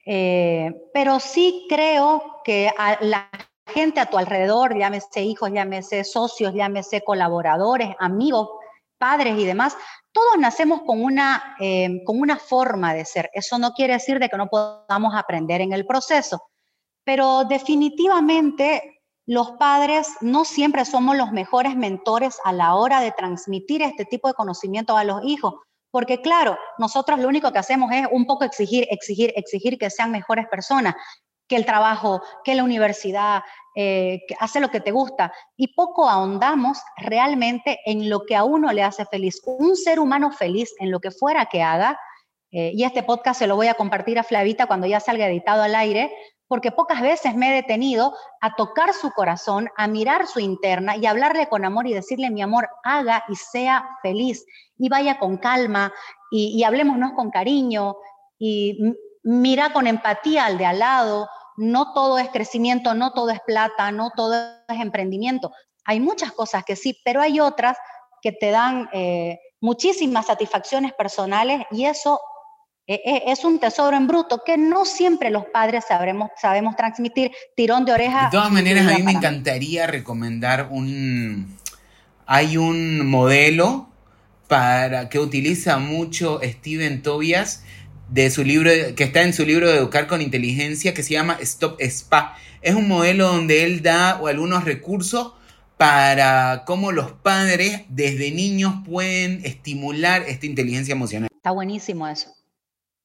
Eh, 0.06 0.74
pero 0.94 1.20
sí 1.20 1.66
creo 1.70 2.42
que 2.44 2.70
a 2.78 2.98
la 3.02 3.30
gente 3.68 4.00
a 4.00 4.06
tu 4.06 4.18
alrededor, 4.18 4.78
llámese 4.78 5.22
hijos, 5.22 5.52
llámese 5.52 6.04
socios, 6.04 6.54
llámese 6.54 7.02
colaboradores, 7.02 7.96
amigos, 8.00 8.50
padres 8.98 9.38
y 9.38 9.46
demás, 9.46 9.76
todos 10.12 10.38
nacemos 10.38 10.82
con 10.84 11.02
una, 11.04 11.56
eh, 11.60 12.04
con 12.06 12.20
una 12.20 12.38
forma 12.38 12.94
de 12.94 13.04
ser. 13.04 13.30
Eso 13.34 13.58
no 13.58 13.74
quiere 13.74 13.94
decir 13.94 14.20
de 14.20 14.30
que 14.30 14.38
no 14.38 14.48
podamos 14.48 15.14
aprender 15.16 15.62
en 15.62 15.74
el 15.74 15.86
proceso, 15.86 16.44
pero 17.04 17.46
definitivamente 17.46 18.93
los 19.26 19.52
padres 19.52 20.08
no 20.22 20.46
siempre 20.46 20.86
somos 20.86 21.16
los 21.16 21.32
mejores 21.32 21.76
mentores 21.76 22.40
a 22.44 22.52
la 22.52 22.76
hora 22.76 23.00
de 23.00 23.12
transmitir 23.12 23.82
este 23.82 24.06
tipo 24.06 24.28
de 24.28 24.34
conocimiento 24.34 24.98
a 24.98 25.04
los 25.04 25.24
hijos, 25.24 25.56
porque 25.92 26.22
claro, 26.22 26.58
nosotros 26.78 27.20
lo 27.20 27.28
único 27.28 27.52
que 27.52 27.60
hacemos 27.60 27.92
es 27.92 28.08
un 28.12 28.26
poco 28.26 28.44
exigir, 28.44 28.88
exigir, 28.90 29.32
exigir 29.36 29.78
que 29.78 29.90
sean 29.90 30.12
mejores 30.12 30.48
personas, 30.48 30.96
que 31.48 31.56
el 31.56 31.66
trabajo, 31.66 32.22
que 32.44 32.56
la 32.56 32.64
universidad, 32.64 33.44
eh, 33.76 34.22
que 34.28 34.36
hace 34.40 34.60
lo 34.60 34.70
que 34.70 34.80
te 34.80 34.92
gusta. 34.92 35.32
Y 35.56 35.74
poco 35.76 36.10
ahondamos 36.10 36.80
realmente 36.98 37.80
en 37.86 38.10
lo 38.10 38.22
que 38.26 38.36
a 38.36 38.44
uno 38.44 38.72
le 38.72 38.84
hace 38.84 39.06
feliz. 39.06 39.42
Un 39.46 39.76
ser 39.76 40.00
humano 40.00 40.32
feliz 40.32 40.74
en 40.80 40.90
lo 40.90 41.00
que 41.00 41.12
fuera 41.12 41.46
que 41.46 41.62
haga, 41.62 42.00
eh, 42.54 42.72
y 42.76 42.84
este 42.84 43.02
podcast 43.02 43.40
se 43.40 43.48
lo 43.48 43.56
voy 43.56 43.66
a 43.66 43.74
compartir 43.74 44.20
a 44.20 44.24
Flavita 44.24 44.68
cuando 44.68 44.86
ya 44.86 45.00
salga 45.00 45.28
editado 45.28 45.64
al 45.64 45.74
aire, 45.74 46.16
porque 46.48 46.72
pocas 46.72 47.02
veces 47.02 47.36
me 47.36 47.50
he 47.50 47.56
detenido 47.56 48.14
a 48.40 48.56
tocar 48.56 48.94
su 48.94 49.10
corazón, 49.10 49.70
a 49.76 49.88
mirar 49.88 50.28
su 50.28 50.40
interna 50.40 50.96
y 50.96 51.08
hablarle 51.08 51.50
con 51.50 51.66
amor 51.66 51.88
y 51.88 51.94
decirle, 51.94 52.30
mi 52.30 52.44
amor, 52.44 52.70
haga 52.84 53.24
y 53.28 53.36
sea 53.36 53.98
feliz 54.04 54.46
y 54.78 54.88
vaya 54.88 55.18
con 55.18 55.38
calma 55.38 55.92
y, 56.30 56.56
y 56.56 56.64
hablémonos 56.64 57.14
con 57.14 57.32
cariño 57.32 57.96
y 58.38 58.78
mira 59.24 59.74
con 59.74 59.88
empatía 59.88 60.46
al 60.46 60.60
de 60.60 60.68
al 60.68 60.78
lado, 60.78 61.28
no 61.58 61.92
todo 61.94 62.20
es 62.20 62.30
crecimiento, 62.30 62.94
no 62.94 63.14
todo 63.14 63.32
es 63.32 63.40
plata, 63.42 63.92
no 63.92 64.12
todo 64.16 64.36
es 64.36 64.80
emprendimiento. 64.80 65.52
Hay 65.86 66.00
muchas 66.00 66.32
cosas 66.32 66.64
que 66.64 66.76
sí, 66.76 67.02
pero 67.04 67.20
hay 67.20 67.40
otras 67.40 67.80
que 68.22 68.32
te 68.32 68.52
dan 68.52 68.90
eh, 68.94 69.40
muchísimas 69.60 70.28
satisfacciones 70.28 70.94
personales 70.94 71.66
y 71.72 71.86
eso 71.86 72.20
es 72.88 73.44
un 73.46 73.60
tesoro 73.60 73.96
en 73.96 74.08
bruto 74.08 74.42
que 74.46 74.58
no 74.58 74.86
siempre 74.86 75.30
los 75.30 75.46
padres 75.46 75.86
sabremos, 75.88 76.32
sabemos 76.40 76.76
transmitir. 76.76 77.32
Tirón 77.56 77.86
de 77.86 77.94
oreja. 77.94 78.26
De 78.26 78.32
todas 78.32 78.52
maneras, 78.52 78.88
a 78.88 78.98
mí 78.98 79.04
me 79.04 79.14
encantaría 79.14 79.88
recomendar 79.88 80.68
un... 80.70 81.58
Hay 82.26 82.58
un 82.58 83.06
modelo 83.10 83.90
para 84.48 85.10
que 85.10 85.20
utiliza 85.20 85.78
mucho 85.78 86.40
Steven 86.44 87.02
Tobias 87.02 87.64
de 88.10 88.30
su 88.30 88.44
libro, 88.44 88.70
que 88.96 89.04
está 89.04 89.24
en 89.24 89.34
su 89.34 89.46
libro 89.46 89.70
de 89.70 89.78
Educar 89.78 90.08
con 90.08 90.22
Inteligencia, 90.22 90.94
que 90.94 91.04
se 91.04 91.14
llama 91.14 91.38
Stop 91.42 91.82
Spa. 91.82 92.38
Es 92.62 92.76
un 92.76 92.88
modelo 92.88 93.28
donde 93.28 93.66
él 93.66 93.82
da 93.82 94.12
algunos 94.12 94.64
recursos 94.64 95.34
para 95.78 96.64
cómo 96.66 96.92
los 96.92 97.12
padres 97.12 97.82
desde 97.90 98.32
niños 98.32 98.76
pueden 98.86 99.42
estimular 99.46 100.24
esta 100.28 100.46
inteligencia 100.46 100.94
emocional. 100.94 101.30
Está 101.34 101.52
buenísimo 101.52 102.08
eso. 102.08 102.34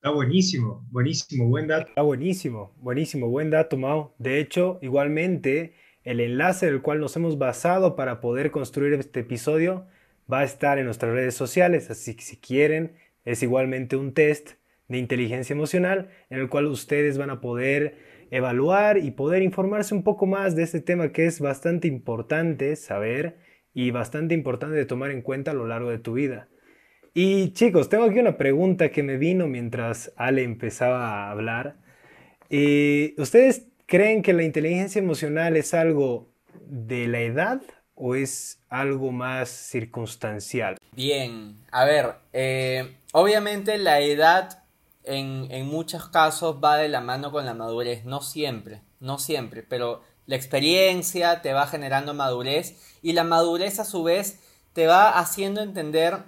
Está 0.01 0.11
buenísimo, 0.11 0.87
buenísimo, 0.93 1.49
buen 1.49 1.67
dato. 1.67 1.89
Está 1.89 2.03
buenísimo, 2.03 2.73
buenísimo, 2.81 3.29
buen 3.29 3.51
dato, 3.51 3.77
Mao. 3.77 4.15
De 4.19 4.39
hecho, 4.39 4.79
igualmente, 4.81 5.75
el 6.05 6.21
enlace 6.21 6.67
del 6.67 6.83
cual 6.83 7.01
nos 7.01 7.17
hemos 7.17 7.37
basado 7.37 7.97
para 7.97 8.21
poder 8.21 8.53
construir 8.53 8.93
este 8.93 9.21
episodio 9.21 9.89
va 10.33 10.41
a 10.41 10.45
estar 10.45 10.79
en 10.79 10.85
nuestras 10.85 11.13
redes 11.13 11.35
sociales, 11.35 11.91
así 11.91 12.15
que 12.15 12.23
si 12.23 12.37
quieren, 12.37 12.93
es 13.25 13.43
igualmente 13.43 13.97
un 13.97 14.15
test 14.15 14.53
de 14.87 14.99
inteligencia 14.99 15.53
emocional 15.53 16.11
en 16.31 16.39
el 16.39 16.49
cual 16.49 16.67
ustedes 16.67 17.19
van 17.19 17.31
a 17.31 17.41
poder 17.41 17.99
evaluar 18.31 18.99
y 18.99 19.11
poder 19.11 19.43
informarse 19.43 19.97
un 19.97 20.05
poco 20.05 20.27
más 20.27 20.55
de 20.55 20.63
este 20.63 20.81
tema 20.81 21.11
que 21.11 21.27
es 21.27 21.41
bastante 21.41 21.89
importante 21.89 22.77
saber 22.77 23.39
y 23.75 23.91
bastante 23.91 24.35
importante 24.35 24.77
de 24.77 24.87
tomar 24.87 25.11
en 25.11 25.23
cuenta 25.23 25.51
a 25.51 25.55
lo 25.55 25.67
largo 25.67 25.91
de 25.91 25.99
tu 25.99 26.13
vida. 26.13 26.49
Y 27.15 27.53
chicos, 27.53 27.89
tengo 27.89 28.05
aquí 28.05 28.19
una 28.19 28.37
pregunta 28.37 28.91
que 28.91 29.03
me 29.03 29.17
vino 29.17 29.47
mientras 29.47 30.13
Ale 30.17 30.43
empezaba 30.43 31.27
a 31.27 31.31
hablar. 31.31 31.77
Eh, 32.51 33.15
¿Ustedes 33.19 33.67
creen 33.87 34.23
que 34.23 34.33
la 34.33 34.43
inteligencia 34.43 35.01
emocional 35.01 35.57
es 35.57 35.75
algo 35.75 36.29
de 36.67 37.09
la 37.09 37.21
edad 37.21 37.63
o 37.95 38.15
es 38.15 38.61
algo 38.69 39.13
más 39.13 39.49
circunstancial? 39.49 40.77
Bien, 40.93 41.57
a 41.73 41.85
ver, 41.85 42.15
eh, 42.33 42.97
obviamente 43.13 43.79
la 43.79 44.01
edad 44.01 44.63
en, 45.05 45.67
muchos 45.67 46.09
casos 46.09 46.57
va 46.63 46.77
de 46.77 46.89
la 46.89 47.01
mano 47.01 47.33
con 47.33 47.45
la 47.47 47.55
madurez, 47.55 48.05
no 48.05 48.21
siempre, 48.21 48.83
no 49.01 49.19
siempre, 49.19 49.63
pero 49.63 50.03
la 50.27 50.37
experiencia 50.37 51.41
te 51.41 51.53
va 51.53 51.67
generando 51.67 52.15
madurez 52.15 52.77
y 53.03 53.13
la 53.15 53.25
madurez 53.25 53.81
a 53.81 53.85
su 53.85 54.03
vez 54.03 54.41
te 54.75 54.87
va 54.87 55.19
haciendo 55.19 55.63
entender 55.63 56.19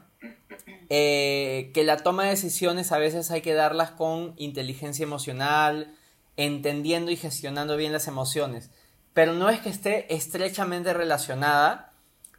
eh, 0.91 1.71
que 1.73 1.85
la 1.85 1.97
toma 1.97 2.25
de 2.25 2.31
decisiones 2.31 2.93
a 2.93 2.99
veces 2.99 3.31
hay 3.31 3.41
que 3.41 3.55
darlas 3.55 3.93
con 3.93 4.35
inteligencia 4.37 5.05
emocional, 5.05 5.95
entendiendo 6.37 7.11
y 7.11 7.17
gestionando 7.17 7.77
bien 7.77 7.93
las 7.93 8.09
emociones. 8.09 8.71
Pero 9.15 9.33
no 9.33 9.49
es 9.49 9.61
que 9.61 9.71
esté 9.71 10.15
estrechamente 10.15 10.93
relacionada, 10.93 11.93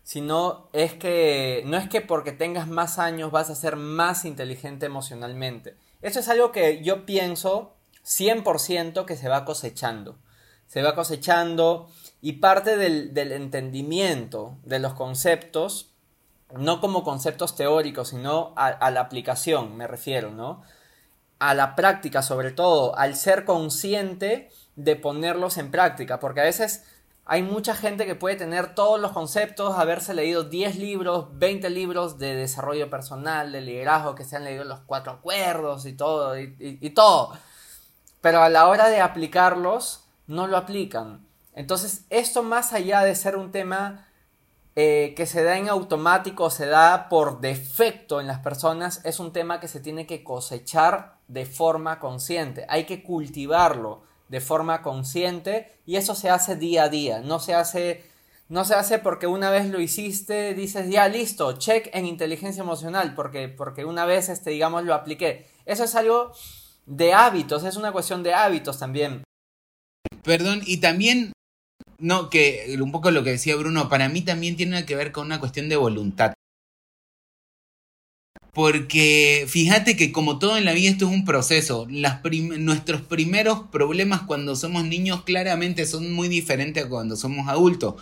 sino 0.04 0.70
es 0.74 0.94
que 0.94 1.64
no 1.66 1.78
es 1.78 1.90
que 1.90 2.02
porque 2.02 2.32
tengas 2.32 2.68
más 2.68 3.00
años 3.00 3.32
vas 3.32 3.50
a 3.50 3.56
ser 3.56 3.76
más 3.76 4.26
inteligente 4.26 4.86
emocionalmente. 4.86 5.76
Esto 6.02 6.20
es 6.20 6.30
algo 6.30 6.52
que 6.52 6.84
yo 6.84 7.06
pienso 7.06 7.76
100% 8.06 9.06
que 9.06 9.16
se 9.16 9.30
va 9.30 9.46
cosechando. 9.46 10.18
Se 10.68 10.82
va 10.82 10.96
cosechando 10.96 11.90
y 12.22 12.34
parte 12.34 12.78
del, 12.78 13.16
entendimiento 13.32 14.58
de 14.64 14.80
los 14.80 14.94
conceptos, 14.94 15.91
no 16.58 16.82
como 16.82 17.04
conceptos 17.04 17.56
teóricos, 17.56 18.10
sino 18.10 18.54
a, 18.56 18.92
la 18.92 19.02
aplicación, 19.02 19.76
me 19.78 19.88
refiero, 19.88 20.32
¿no? 20.32 20.64
A 21.40 21.54
la 21.54 21.76
práctica 21.76 22.22
sobre 22.22 22.52
todo, 22.52 22.98
al 22.98 23.16
ser 23.16 23.46
consciente 23.46 24.50
de 24.76 24.96
ponerlos 24.96 25.58
en 25.58 25.72
práctica, 25.72 26.20
porque 26.20 26.42
a 26.42 26.46
veces 26.46 26.84
hay 27.26 27.44
mucha 27.44 27.76
gente 27.76 28.06
que 28.06 28.16
puede 28.16 28.36
tener 28.36 28.76
todos 28.76 29.00
los 29.00 29.12
conceptos, 29.12 29.78
haberse 29.78 30.14
leído 30.14 30.44
10 30.44 30.78
libros, 30.78 31.28
20 31.34 31.70
libros 31.70 32.18
de 32.18 32.36
desarrollo 32.36 32.90
personal, 32.90 33.52
de 33.52 33.62
liderazgo, 33.62 34.16
que 34.16 34.26
se 34.26 34.36
han 34.36 34.44
leído 34.44 34.64
los 34.64 34.80
cuatro 34.82 35.14
acuerdos 35.14 35.86
y 35.86 35.94
todo, 35.94 36.38
y, 36.38 36.90
todo. 36.90 37.34
Pero 38.22 38.42
a 38.42 38.50
la 38.50 38.68
hora 38.68 38.90
de 38.90 39.02
aplicarlos, 39.02 40.04
no 40.28 40.48
lo 40.48 40.58
aplican. 40.58 41.26
Entonces, 41.54 42.06
esto 42.10 42.44
más 42.44 42.74
allá 42.74 43.02
de 43.02 43.16
ser 43.16 43.36
un 43.36 43.52
tema 43.52 44.08
eh, 44.76 45.14
que 45.18 45.26
se 45.26 45.44
da 45.44 45.58
en 45.58 45.70
automático, 45.70 46.50
se 46.50 46.66
da 46.66 47.10
por 47.10 47.42
defecto 47.42 48.22
en 48.22 48.28
las 48.28 48.40
personas, 48.40 49.02
es 49.04 49.20
un 49.20 49.34
tema 49.34 49.60
que 49.60 49.68
se 49.68 49.80
tiene 49.80 50.08
que 50.08 50.24
cosechar 50.24 51.18
de 51.28 51.46
forma 51.46 52.00
consciente. 52.00 52.66
Hay 52.70 52.86
que 52.86 53.04
cultivarlo 53.04 54.04
de 54.30 54.40
forma 54.40 54.82
consciente 54.82 55.80
y 55.86 55.98
eso 55.98 56.16
se 56.16 56.30
hace 56.30 56.56
día 56.56 56.84
a 56.84 56.90
día, 56.90 57.20
no 57.20 57.40
se 57.40 57.54
hace 57.54 58.10
no 58.52 58.66
se 58.66 58.76
hace 58.76 59.00
porque 59.00 59.28
una 59.28 59.50
vez 59.50 59.70
lo 59.70 59.80
hiciste, 59.80 60.54
dices 60.54 60.90
ya 60.90 61.08
listo, 61.08 61.54
check 61.54 61.90
en 61.94 62.06
inteligencia 62.06 62.62
emocional, 62.62 63.16
porque, 63.16 63.48
porque 63.48 63.86
una 63.86 64.04
vez, 64.06 64.28
este, 64.28 64.50
digamos, 64.50 64.84
lo 64.84 64.94
apliqué. 64.94 65.48
Eso 65.66 65.86
es 65.86 65.96
algo 65.96 66.34
de 66.86 67.14
hábitos, 67.14 67.64
es 67.64 67.78
una 67.78 67.94
cuestión 67.94 68.24
de 68.24 68.34
hábitos 68.34 68.78
también. 68.78 69.24
Perdón, 70.24 70.64
y 70.66 70.82
también, 70.82 71.32
no, 72.02 72.30
que 72.30 72.76
un 72.82 72.92
poco 72.92 73.12
lo 73.12 73.24
que 73.24 73.32
decía 73.32 73.56
Bruno, 73.56 73.90
para 73.90 74.10
mí 74.10 74.22
también 74.22 74.58
tiene 74.58 74.86
que 74.86 74.96
ver 74.96 75.12
con 75.12 75.28
una 75.28 75.40
cuestión 75.40 75.70
de 75.70 75.76
voluntad. 75.78 76.34
Porque 78.54 79.46
fíjate 79.48 79.96
que 79.96 80.12
como 80.12 80.38
todo 80.38 80.58
en 80.58 80.66
la 80.66 80.74
vida 80.74 80.90
esto 80.92 81.06
es 81.08 81.12
un 81.14 81.24
proceso. 81.24 81.88
nuestros 81.90 83.02
primeros 83.02 83.62
problemas 83.72 84.24
cuando 84.24 84.56
somos 84.58 84.84
niños 84.86 85.24
claramente 85.24 85.86
son 85.86 86.12
muy 86.12 86.28
diferentes 86.28 86.86
a 86.86 86.90
cuando 86.90 87.16
somos 87.16 87.48
adultos. 87.48 87.96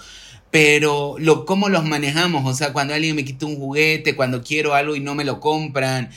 Pero 0.52 1.16
lo, 1.20 1.46
cómo 1.46 1.70
los 1.70 1.86
manejamos, 1.86 2.46
o 2.48 2.56
sea, 2.56 2.74
cuando 2.74 2.96
alguien 2.96 3.16
me 3.16 3.26
quita 3.26 3.46
un 3.46 3.58
juguete, 3.58 4.16
cuando 4.16 4.42
quiero 4.44 4.74
algo 4.74 4.96
y 4.96 5.00
no 5.00 5.14
me 5.16 5.24
lo 5.24 5.40
compran, 5.40 6.10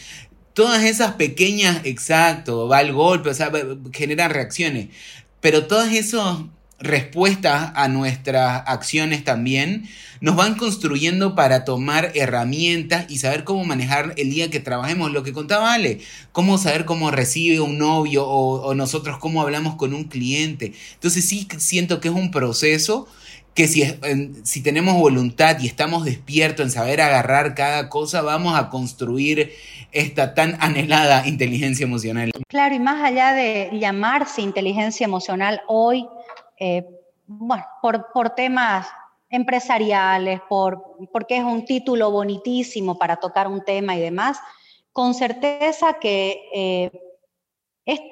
todas 0.54 0.84
esas 0.84 1.14
pequeñas, 1.14 1.82
exacto, 1.84 2.68
va 2.68 2.80
el 2.80 2.92
golpe, 2.92 3.30
o 3.30 3.34
sea, 3.34 3.52
generan 3.92 4.30
reacciones. 4.30 4.88
Pero 5.40 5.66
todas 5.66 5.92
esas 5.94 6.38
respuestas 6.82 7.72
a 7.74 7.88
nuestras 7.88 8.62
acciones 8.66 9.24
también 9.24 9.88
nos 10.20 10.36
van 10.36 10.54
construyendo 10.54 11.34
para 11.34 11.64
tomar 11.64 12.12
herramientas 12.14 13.06
y 13.08 13.18
saber 13.18 13.42
cómo 13.42 13.64
manejar 13.64 14.14
el 14.16 14.30
día 14.30 14.50
que 14.50 14.60
trabajemos. 14.60 15.10
Lo 15.10 15.24
que 15.24 15.32
contaba 15.32 15.74
Ale, 15.74 15.98
cómo 16.30 16.58
saber 16.58 16.84
cómo 16.84 17.10
recibe 17.10 17.60
un 17.60 17.78
novio 17.78 18.26
o, 18.26 18.74
nosotros 18.74 19.18
cómo 19.18 19.42
hablamos 19.42 19.74
con 19.74 19.94
un 19.94 20.04
cliente. 20.04 20.74
Entonces 20.94 21.24
sí 21.24 21.48
siento 21.58 22.00
que 22.00 22.08
es 22.08 22.14
un 22.14 22.30
proceso 22.30 23.08
que 23.54 23.68
si, 23.68 23.84
si 24.44 24.62
tenemos 24.62 24.94
voluntad 24.96 25.58
y 25.60 25.66
estamos 25.66 26.04
despiertos 26.04 26.66
en 26.66 26.70
saber 26.70 27.00
agarrar 27.00 27.54
cada 27.54 27.88
cosa, 27.88 28.22
vamos 28.22 28.58
a 28.58 28.70
construir 28.70 29.52
esta 29.90 30.34
tan 30.34 30.56
anhelada 30.60 31.26
inteligencia 31.26 31.84
emocional. 31.84 32.30
Claro, 32.48 32.74
y 32.74 32.78
más 32.78 33.02
allá 33.02 33.34
de 33.34 33.70
llamarse 33.78 34.40
inteligencia 34.40 35.04
emocional, 35.04 35.60
hoy 35.66 36.06
eh, 36.64 36.86
bueno, 37.26 37.64
por, 37.82 38.30
temas 38.30 38.86
empresariales, 39.28 40.40
por, 40.48 40.96
porque 41.12 41.38
es 41.38 41.42
un 41.42 41.64
título 41.64 42.12
bonitísimo 42.12 42.96
para 42.96 43.16
tocar 43.16 43.48
un 43.48 43.64
tema 43.64 43.96
y 43.96 44.00
demás, 44.00 44.38
con 44.92 45.12
certeza 45.12 45.94
que 45.94 46.48
eh, 46.54 46.92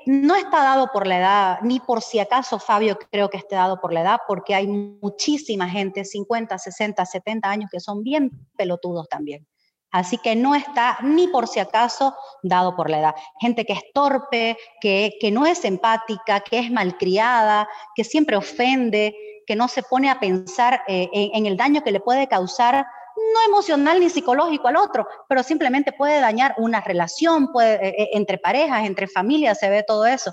no 0.07 0.35
está 0.35 0.64
dado 0.64 0.88
por 0.92 1.07
la 1.07 1.19
edad, 1.19 1.59
ni 1.62 1.78
por 1.78 2.02
si 2.02 2.19
acaso 2.19 2.59
Fabio 2.59 2.99
creo 3.12 3.30
que 3.30 3.37
esté 3.37 3.54
dado 3.54 3.80
por 3.80 3.92
la 3.92 4.00
edad, 4.00 4.19
porque 4.26 4.57
hay 4.57 4.66
muchísima 4.66 5.69
gente, 5.69 6.04
50, 6.04 6.59
60, 6.59 7.07
70 7.07 7.49
años, 7.49 7.71
que 7.71 7.78
son 7.78 8.02
bien 8.02 8.33
pelotudos 8.57 9.09
también. 9.09 9.47
Así 9.92 10.18
que 10.18 10.37
no 10.37 10.54
está 10.54 10.99
ni 11.02 11.26
por 11.28 11.49
si 11.49 11.59
acaso 11.61 12.14
dado 12.42 12.76
por 12.76 12.90
la 12.90 13.00
edad. 13.00 13.14
Gente 13.40 13.64
que 13.64 13.73
es 13.73 13.82
torpe, 13.92 14.56
que, 14.80 15.16
que 15.20 15.30
no 15.30 15.47
es 15.47 15.64
empática, 15.64 16.40
que 16.40 16.61
es 16.61 16.70
malcriada, 16.70 17.68
que 17.94 18.04
siempre 18.04 18.37
ofende, 18.37 19.14
que 19.50 19.56
no 19.56 19.66
se 19.66 19.82
pone 19.82 20.09
a 20.09 20.20
pensar 20.20 20.85
eh, 20.87 21.09
en, 21.12 21.44
el 21.44 21.56
daño 21.56 21.82
que 21.82 21.90
le 21.90 21.99
puede 21.99 22.28
causar, 22.28 22.87
no 23.16 23.40
emocional 23.49 23.99
ni 23.99 24.09
psicológico 24.09 24.68
al 24.68 24.76
otro, 24.76 25.09
pero 25.28 25.42
simplemente 25.42 25.90
puede 25.90 26.20
dañar 26.20 26.54
una 26.56 26.80
relación 26.80 27.50
puede, 27.50 27.75
eh, 27.85 27.94
eh, 27.99 28.11
entre 28.12 28.38
parejas, 28.38 28.87
entre 28.87 29.09
familias, 29.09 29.59
se 29.59 29.68
ve 29.68 29.82
todo 29.82 30.06
eso. 30.06 30.32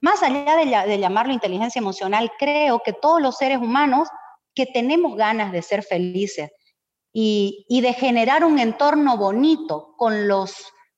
Más 0.00 0.20
allá 0.24 0.56
de, 0.56 0.98
llamarlo 0.98 1.32
inteligencia 1.32 1.78
emocional, 1.78 2.32
creo 2.36 2.80
que 2.80 2.92
todos 2.92 3.22
los 3.22 3.36
seres 3.36 3.58
humanos 3.58 4.08
que 4.52 4.66
tenemos 4.66 5.16
ganas 5.16 5.52
de 5.52 5.62
ser 5.62 5.84
felices 5.84 6.50
y, 7.16 7.80
de 7.80 7.92
generar 7.94 8.44
un 8.44 8.58
entorno 8.58 9.16
bonito 9.16 9.94
con 9.96 10.26
los 10.26 10.52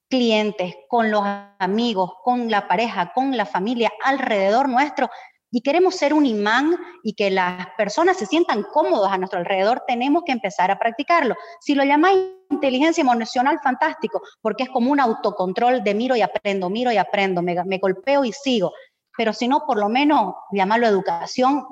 clientes, 0.08 0.74
con 0.88 1.10
los 1.10 1.22
amigos, 1.58 2.12
con 2.24 2.50
la 2.50 2.66
pareja, 2.66 3.12
con 3.14 3.36
la 3.36 3.44
familia 3.44 3.92
alrededor 4.02 4.68
nuestro, 4.68 5.10
y 5.50 5.60
queremos 5.60 5.94
ser 5.94 6.14
un 6.14 6.24
imán 6.24 6.76
y 7.02 7.14
que 7.14 7.30
las 7.30 7.68
personas 7.76 8.16
se 8.16 8.26
sientan 8.26 8.64
cómodos 8.72 9.08
a 9.10 9.18
nuestro 9.18 9.38
alrededor, 9.38 9.84
tenemos 9.86 10.22
que 10.24 10.32
empezar 10.32 10.70
a 10.70 10.78
practicarlo. 10.78 11.34
Si 11.60 11.74
lo 11.74 11.84
llamáis 11.84 12.18
inteligencia 12.50 13.02
emocional, 13.02 13.58
fantástico, 13.62 14.22
porque 14.40 14.64
es 14.64 14.70
como 14.70 14.90
un 14.90 15.00
autocontrol 15.00 15.84
de 15.84 15.94
miro 15.94 16.16
y 16.16 16.22
aprendo, 16.22 16.70
miro 16.70 16.92
y 16.92 16.96
aprendo, 16.96 17.42
me, 17.42 17.78
golpeo 17.78 18.24
y 18.24 18.32
sigo. 18.32 18.72
Pero 19.16 19.32
si 19.32 19.48
no, 19.48 19.64
por 19.66 19.78
lo 19.78 19.88
menos 19.88 20.34
llamarlo 20.50 20.86
educación, 20.86 21.64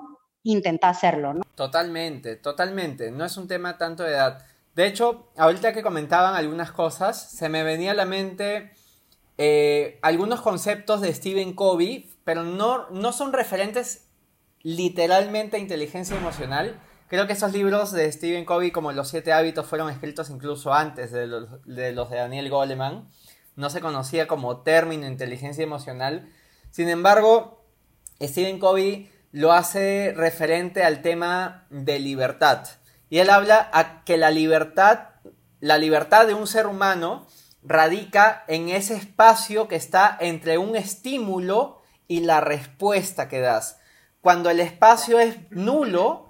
intenta 0.42 0.90
hacerlo. 0.90 1.34
¿no? 1.34 1.43
Totalmente, 1.54 2.36
totalmente. 2.36 3.10
No 3.10 3.24
es 3.24 3.36
un 3.36 3.48
tema 3.48 3.78
tanto 3.78 4.02
de 4.02 4.12
edad. 4.12 4.44
De 4.74 4.86
hecho, 4.86 5.28
ahorita 5.36 5.72
que 5.72 5.82
comentaban 5.82 6.34
algunas 6.34 6.72
cosas, 6.72 7.30
se 7.30 7.48
me 7.48 7.62
venía 7.62 7.92
a 7.92 7.94
la 7.94 8.06
mente 8.06 8.72
eh, 9.38 9.98
algunos 10.02 10.40
conceptos 10.40 11.00
de 11.00 11.12
Stephen 11.12 11.54
Covey 11.54 12.14
pero 12.24 12.42
no, 12.42 12.88
no 12.90 13.12
son 13.12 13.32
referentes 13.32 14.06
literalmente 14.62 15.56
a 15.56 15.60
inteligencia 15.60 16.16
emocional. 16.16 16.80
Creo 17.08 17.26
que 17.26 17.34
esos 17.34 17.52
libros 17.52 17.92
de 17.92 18.10
Stephen 18.10 18.46
Covey, 18.46 18.70
como 18.70 18.92
Los 18.92 19.08
Siete 19.08 19.32
Hábitos, 19.32 19.66
fueron 19.66 19.90
escritos 19.90 20.30
incluso 20.30 20.72
antes 20.72 21.12
de 21.12 21.26
los 21.26 21.64
de, 21.66 21.92
los 21.92 22.10
de 22.10 22.16
Daniel 22.16 22.48
Goleman. 22.48 23.08
No 23.56 23.70
se 23.70 23.80
conocía 23.80 24.26
como 24.26 24.62
término 24.62 25.06
inteligencia 25.06 25.62
emocional. 25.62 26.28
Sin 26.70 26.88
embargo, 26.88 27.62
Stephen 28.20 28.58
Covey 28.58 29.10
lo 29.34 29.52
hace 29.52 30.14
referente 30.16 30.84
al 30.84 31.02
tema 31.02 31.66
de 31.68 31.98
libertad. 31.98 32.68
Y 33.10 33.18
él 33.18 33.30
habla 33.30 33.68
a 33.72 34.04
que 34.04 34.16
la 34.16 34.30
libertad, 34.30 35.08
la 35.58 35.76
libertad 35.76 36.28
de 36.28 36.34
un 36.34 36.46
ser 36.46 36.68
humano 36.68 37.26
radica 37.60 38.44
en 38.46 38.68
ese 38.68 38.94
espacio 38.94 39.66
que 39.66 39.74
está 39.74 40.16
entre 40.20 40.56
un 40.56 40.76
estímulo 40.76 41.82
y 42.06 42.20
la 42.20 42.40
respuesta 42.40 43.28
que 43.28 43.40
das. 43.40 43.80
Cuando 44.20 44.50
el 44.50 44.60
espacio 44.60 45.18
es 45.18 45.36
nulo, 45.50 46.28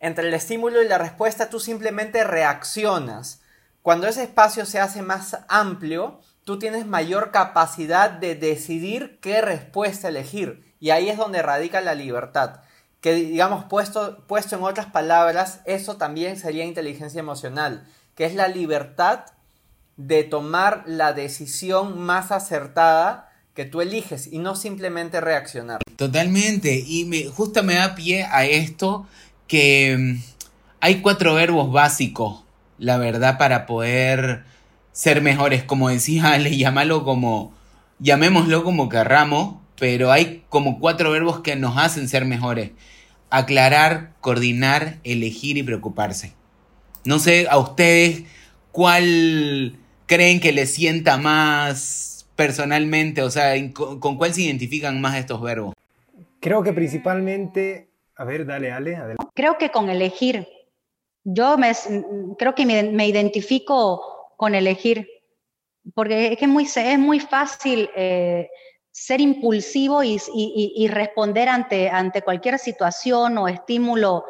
entre 0.00 0.28
el 0.28 0.32
estímulo 0.32 0.82
y 0.82 0.88
la 0.88 0.96
respuesta, 0.96 1.50
tú 1.50 1.60
simplemente 1.60 2.24
reaccionas. 2.24 3.42
Cuando 3.82 4.06
ese 4.06 4.22
espacio 4.22 4.64
se 4.64 4.80
hace 4.80 5.02
más 5.02 5.36
amplio, 5.48 6.20
tú 6.46 6.60
tienes 6.60 6.86
mayor 6.86 7.32
capacidad 7.32 8.08
de 8.08 8.36
decidir 8.36 9.18
qué 9.20 9.42
respuesta 9.42 10.08
elegir. 10.08 10.62
Y 10.78 10.90
ahí 10.90 11.08
es 11.08 11.18
donde 11.18 11.42
radica 11.42 11.80
la 11.80 11.96
libertad. 11.96 12.60
Que 13.00 13.14
digamos, 13.14 13.64
puesto, 13.64 14.24
puesto 14.28 14.54
en 14.54 14.62
otras 14.62 14.86
palabras, 14.86 15.60
eso 15.64 15.96
también 15.96 16.38
sería 16.38 16.64
inteligencia 16.64 17.18
emocional, 17.18 17.84
que 18.14 18.26
es 18.26 18.36
la 18.36 18.46
libertad 18.46 19.24
de 19.96 20.22
tomar 20.22 20.84
la 20.86 21.12
decisión 21.12 21.98
más 21.98 22.30
acertada 22.30 23.32
que 23.54 23.64
tú 23.64 23.80
eliges 23.80 24.28
y 24.32 24.38
no 24.38 24.54
simplemente 24.54 25.20
reaccionar. 25.20 25.80
Totalmente, 25.96 26.80
y 26.86 27.06
me, 27.06 27.24
justo 27.24 27.64
me 27.64 27.74
da 27.74 27.96
pie 27.96 28.22
a 28.22 28.44
esto 28.44 29.08
que 29.48 29.96
mm, 29.98 30.22
hay 30.78 31.00
cuatro 31.00 31.34
verbos 31.34 31.72
básicos, 31.72 32.44
la 32.78 32.98
verdad, 32.98 33.36
para 33.36 33.66
poder 33.66 34.44
ser 34.96 35.20
mejores, 35.20 35.62
como 35.62 35.90
decía 35.90 36.32
Ale, 36.32 36.56
llamarlo 36.56 37.04
como, 37.04 37.52
llamémoslo 37.98 38.64
como 38.64 38.88
querramos, 38.88 39.56
pero 39.78 40.10
hay 40.10 40.44
como 40.48 40.80
cuatro 40.80 41.10
verbos 41.10 41.40
que 41.40 41.56
nos 41.56 41.76
hacen 41.76 42.08
ser 42.08 42.24
mejores. 42.24 42.70
Aclarar, 43.28 44.14
coordinar, 44.20 44.98
elegir 45.04 45.58
y 45.58 45.62
preocuparse. 45.62 46.32
No 47.04 47.18
sé 47.18 47.46
a 47.50 47.58
ustedes 47.58 48.22
cuál 48.72 49.76
creen 50.06 50.40
que 50.40 50.52
les 50.52 50.72
sienta 50.72 51.18
más 51.18 52.16
personalmente? 52.36 53.22
O 53.22 53.30
sea, 53.30 53.54
¿con, 53.72 54.16
cuál 54.16 54.32
se 54.32 54.42
identifican 54.42 55.00
más 55.00 55.16
estos 55.16 55.42
verbos? 55.42 55.74
Creo 56.40 56.62
que 56.62 56.72
principalmente, 56.72 57.90
a 58.16 58.24
ver, 58.24 58.46
dale, 58.46 58.70
Ale, 58.70 58.98
Creo 59.34 59.58
que 59.58 59.70
con 59.70 59.90
elegir. 59.90 60.46
Yo 61.24 61.58
me, 61.58 61.72
creo 62.38 62.54
que 62.54 62.64
me, 62.64 63.08
identifico 63.08 64.15
con 64.36 64.54
elegir, 64.54 65.08
porque 65.94 66.36
es 66.38 66.48
muy, 66.48 66.64
es 66.64 66.98
muy 66.98 67.20
fácil 67.20 67.90
eh, 67.96 68.48
ser 68.90 69.20
impulsivo 69.20 70.02
y, 70.02 70.88
responder 70.88 71.48
ante, 71.48 71.88
ante 71.90 72.22
cualquier 72.22 72.58
situación 72.58 73.38
o 73.38 73.48
estímulo, 73.48 74.24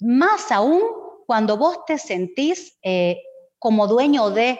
más 0.00 0.50
aún 0.50 0.82
cuando 1.26 1.56
vos 1.56 1.84
te 1.86 1.98
sentís 1.98 2.78
eh, 2.82 3.20
como 3.58 3.86
dueño 3.86 4.30
de 4.30 4.58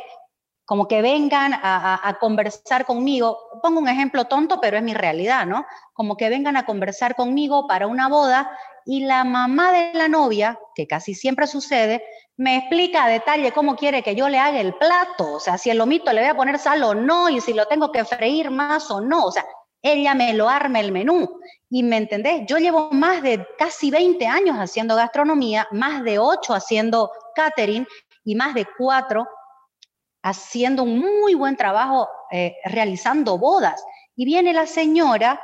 como 0.68 0.86
que 0.86 1.00
vengan 1.00 1.54
a, 1.54 2.18
conversar 2.20 2.84
conmigo. 2.84 3.38
Pongo 3.62 3.80
un 3.80 3.88
ejemplo 3.88 4.26
tonto, 4.26 4.60
pero 4.60 4.76
es 4.76 4.82
mi 4.82 4.92
realidad, 4.92 5.46
¿no? 5.46 5.64
Como 5.94 6.14
que 6.14 6.28
vengan 6.28 6.58
a 6.58 6.66
conversar 6.66 7.14
conmigo 7.14 7.66
para 7.66 7.86
una 7.86 8.06
boda 8.06 8.50
y 8.84 9.06
la 9.06 9.24
mamá 9.24 9.72
de 9.72 9.94
la 9.94 10.08
novia, 10.08 10.58
que 10.74 10.86
casi 10.86 11.14
siempre 11.14 11.46
sucede, 11.46 12.04
me 12.36 12.58
explica 12.58 13.04
a 13.04 13.08
detalle 13.08 13.50
cómo 13.52 13.76
quiere 13.76 14.02
que 14.02 14.14
yo 14.14 14.28
le 14.28 14.38
haga 14.38 14.60
el 14.60 14.74
plato, 14.74 15.36
o 15.36 15.40
sea, 15.40 15.56
si 15.56 15.70
el 15.70 15.78
lomito 15.78 16.12
le 16.12 16.20
voy 16.20 16.28
a 16.28 16.36
poner 16.36 16.58
sal 16.58 16.82
o 16.82 16.94
no, 16.94 17.30
y 17.30 17.40
si 17.40 17.54
lo 17.54 17.64
tengo 17.64 17.90
que 17.90 18.04
freír 18.04 18.50
más 18.50 18.90
o 18.90 19.00
no, 19.00 19.24
o 19.24 19.32
sea, 19.32 19.46
ella 19.80 20.14
me 20.14 20.34
lo 20.34 20.50
arma 20.50 20.80
el 20.80 20.92
menú. 20.92 21.40
Y 21.70 21.82
me 21.82 21.96
entendés, 21.96 22.42
yo 22.46 22.58
llevo 22.58 22.90
más 22.90 23.22
de 23.22 23.46
casi 23.58 23.90
20 23.90 24.26
años 24.26 24.58
haciendo 24.58 24.96
gastronomía, 24.96 25.66
más 25.70 26.04
de 26.04 26.18
8 26.18 26.52
haciendo 26.52 27.10
catering 27.34 27.86
y 28.22 28.34
más 28.34 28.52
de 28.52 28.66
4 28.76 29.26
haciendo 30.28 30.82
un 30.82 30.98
muy 30.98 31.34
buen 31.34 31.56
trabajo 31.56 32.08
eh, 32.30 32.56
realizando 32.64 33.38
bodas. 33.38 33.82
Y 34.16 34.24
viene 34.24 34.52
la 34.52 34.66
señora 34.66 35.40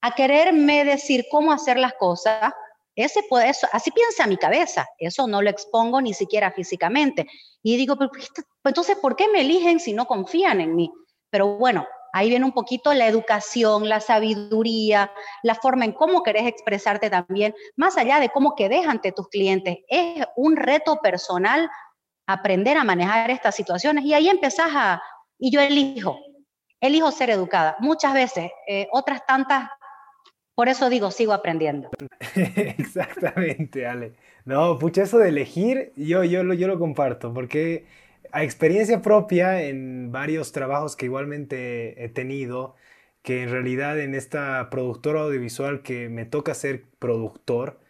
a 0.00 0.14
quererme 0.14 0.84
decir 0.84 1.26
cómo 1.30 1.52
hacer 1.52 1.78
las 1.78 1.94
cosas. 1.94 2.52
Ese 2.94 3.22
puede, 3.28 3.48
eso, 3.48 3.66
así 3.72 3.90
piensa 3.90 4.26
mi 4.26 4.36
cabeza, 4.36 4.86
eso 4.98 5.26
no 5.26 5.42
lo 5.42 5.50
expongo 5.50 6.00
ni 6.00 6.14
siquiera 6.14 6.52
físicamente. 6.52 7.26
Y 7.62 7.76
digo, 7.76 7.96
pero, 7.96 8.10
pues 8.10 8.30
entonces, 8.64 8.96
¿por 8.96 9.16
qué 9.16 9.28
me 9.28 9.40
eligen 9.40 9.80
si 9.80 9.92
no 9.92 10.06
confían 10.06 10.60
en 10.60 10.76
mí? 10.76 10.92
Pero 11.30 11.56
bueno, 11.56 11.86
ahí 12.12 12.28
viene 12.28 12.44
un 12.44 12.52
poquito 12.52 12.94
la 12.94 13.08
educación, 13.08 13.88
la 13.88 13.98
sabiduría, 13.98 15.10
la 15.42 15.56
forma 15.56 15.84
en 15.84 15.92
cómo 15.92 16.22
querés 16.22 16.46
expresarte 16.46 17.10
también, 17.10 17.54
más 17.74 17.96
allá 17.96 18.20
de 18.20 18.28
cómo 18.28 18.54
quedes 18.54 18.86
ante 18.86 19.10
tus 19.10 19.26
clientes. 19.28 19.78
Es 19.88 20.24
un 20.36 20.54
reto 20.54 20.98
personal 21.02 21.68
aprender 22.26 22.76
a 22.76 22.84
manejar 22.84 23.30
estas 23.30 23.54
situaciones 23.54 24.04
y 24.04 24.14
ahí 24.14 24.28
empezás 24.28 24.70
a, 24.74 25.02
y 25.38 25.50
yo 25.50 25.60
elijo, 25.60 26.18
elijo 26.80 27.10
ser 27.10 27.30
educada. 27.30 27.76
Muchas 27.80 28.14
veces, 28.14 28.50
eh, 28.66 28.88
otras 28.92 29.26
tantas, 29.26 29.68
por 30.54 30.68
eso 30.68 30.88
digo, 30.88 31.10
sigo 31.10 31.32
aprendiendo. 31.32 31.90
Exactamente, 32.34 33.86
Ale. 33.86 34.14
No, 34.44 34.78
pucha, 34.78 35.02
eso 35.02 35.18
de 35.18 35.28
elegir, 35.28 35.92
yo, 35.96 36.24
yo, 36.24 36.42
yo 36.52 36.68
lo 36.68 36.78
comparto, 36.78 37.32
porque 37.32 37.86
a 38.32 38.42
experiencia 38.42 39.00
propia 39.02 39.62
en 39.62 40.12
varios 40.12 40.52
trabajos 40.52 40.96
que 40.96 41.06
igualmente 41.06 42.04
he 42.04 42.08
tenido, 42.08 42.74
que 43.22 43.42
en 43.42 43.50
realidad 43.50 43.98
en 44.00 44.14
esta 44.14 44.68
productora 44.70 45.22
audiovisual 45.22 45.82
que 45.82 46.08
me 46.08 46.26
toca 46.26 46.54
ser 46.54 46.84
productor, 46.98 47.80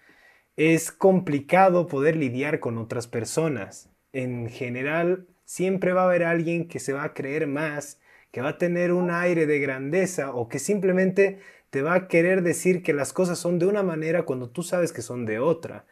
es 0.56 0.92
complicado 0.92 1.88
poder 1.88 2.14
lidiar 2.16 2.60
con 2.60 2.78
otras 2.78 3.08
personas 3.08 3.93
en 4.14 4.48
general 4.48 5.26
siempre 5.44 5.92
va 5.92 6.02
a 6.02 6.06
haber 6.06 6.24
alguien 6.24 6.68
que 6.68 6.78
se 6.78 6.94
va 6.94 7.04
a 7.04 7.14
creer 7.14 7.46
más, 7.46 8.00
que 8.30 8.40
va 8.40 8.50
a 8.50 8.58
tener 8.58 8.92
un 8.92 9.10
aire 9.10 9.46
de 9.46 9.58
grandeza 9.58 10.34
o 10.34 10.48
que 10.48 10.58
simplemente 10.58 11.40
te 11.70 11.82
va 11.82 11.94
a 11.94 12.08
querer 12.08 12.42
decir 12.42 12.82
que 12.82 12.94
las 12.94 13.12
cosas 13.12 13.38
son 13.38 13.58
de 13.58 13.66
una 13.66 13.82
manera 13.82 14.22
cuando 14.22 14.48
tú 14.50 14.62
sabes 14.62 14.92
que 14.92 15.02
son 15.02 15.26
de 15.26 15.40
otra. 15.40 15.84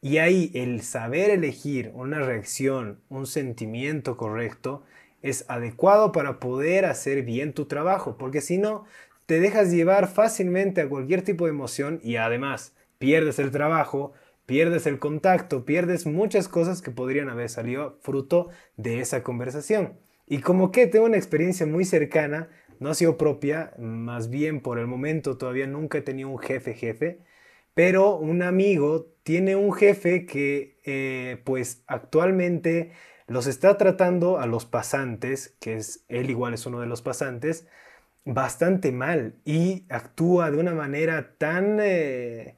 Y 0.00 0.18
ahí 0.18 0.50
el 0.54 0.82
saber 0.82 1.30
elegir 1.30 1.92
una 1.94 2.20
reacción, 2.20 3.00
un 3.08 3.26
sentimiento 3.26 4.16
correcto, 4.16 4.82
es 5.22 5.44
adecuado 5.48 6.12
para 6.12 6.40
poder 6.40 6.84
hacer 6.86 7.22
bien 7.22 7.52
tu 7.52 7.66
trabajo, 7.66 8.16
porque 8.16 8.40
si 8.40 8.58
no, 8.58 8.84
te 9.26 9.40
dejas 9.40 9.70
llevar 9.70 10.08
fácilmente 10.08 10.80
a 10.80 10.88
cualquier 10.88 11.22
tipo 11.22 11.46
de 11.46 11.50
emoción 11.50 12.00
y 12.02 12.16
además 12.16 12.74
pierdes 12.98 13.38
el 13.38 13.50
trabajo, 13.50 14.12
pierdes 14.46 14.86
el 14.86 14.98
contacto, 14.98 15.64
pierdes 15.64 16.06
muchas 16.06 16.48
cosas 16.48 16.80
que 16.82 16.90
podrían 16.90 17.28
haber 17.28 17.48
salido 17.48 17.98
fruto 18.00 18.48
de 18.76 19.00
esa 19.00 19.22
conversación. 19.22 19.98
Y 20.26 20.38
como 20.38 20.72
que 20.72 20.86
tengo 20.86 21.06
una 21.06 21.16
experiencia 21.16 21.66
muy 21.66 21.84
cercana, 21.84 22.48
no 22.80 22.90
ha 22.90 22.94
sido 22.94 23.16
propia, 23.16 23.72
más 23.78 24.30
bien 24.30 24.60
por 24.60 24.78
el 24.78 24.86
momento 24.86 25.36
todavía 25.36 25.66
nunca 25.66 25.98
he 25.98 26.02
tenido 26.02 26.28
un 26.28 26.38
jefe 26.38 26.74
jefe, 26.74 27.20
pero 27.74 28.16
un 28.16 28.42
amigo 28.42 29.12
tiene 29.22 29.56
un 29.56 29.72
jefe 29.72 30.26
que 30.26 30.78
eh, 30.84 31.42
pues 31.44 31.82
actualmente 31.86 32.92
los 33.26 33.46
está 33.46 33.76
tratando 33.76 34.38
a 34.38 34.46
los 34.46 34.66
pasantes, 34.66 35.56
que 35.60 35.76
es 35.76 36.04
él 36.08 36.30
igual 36.30 36.54
es 36.54 36.66
uno 36.66 36.80
de 36.80 36.86
los 36.86 37.02
pasantes, 37.02 37.66
bastante 38.24 38.92
mal 38.92 39.36
y 39.44 39.84
actúa 39.88 40.50
de 40.50 40.58
una 40.58 40.74
manera 40.74 41.36
tan, 41.38 41.78
eh, 41.80 42.56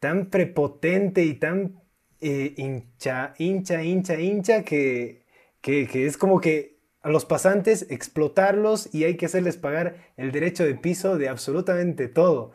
tan 0.00 0.30
prepotente 0.30 1.24
y 1.24 1.34
tan 1.34 1.80
eh, 2.20 2.54
hincha, 2.56 3.34
hincha, 3.38 3.82
hincha, 3.82 4.20
hincha 4.20 4.64
que, 4.64 5.24
que, 5.60 5.86
que 5.86 6.06
es 6.06 6.16
como 6.16 6.40
que 6.40 6.80
a 7.02 7.08
los 7.10 7.24
pasantes 7.24 7.86
explotarlos 7.90 8.92
y 8.94 9.04
hay 9.04 9.16
que 9.16 9.26
hacerles 9.26 9.56
pagar 9.56 10.12
el 10.16 10.32
derecho 10.32 10.64
de 10.64 10.74
piso 10.74 11.16
de 11.16 11.28
absolutamente 11.28 12.08
todo. 12.08 12.52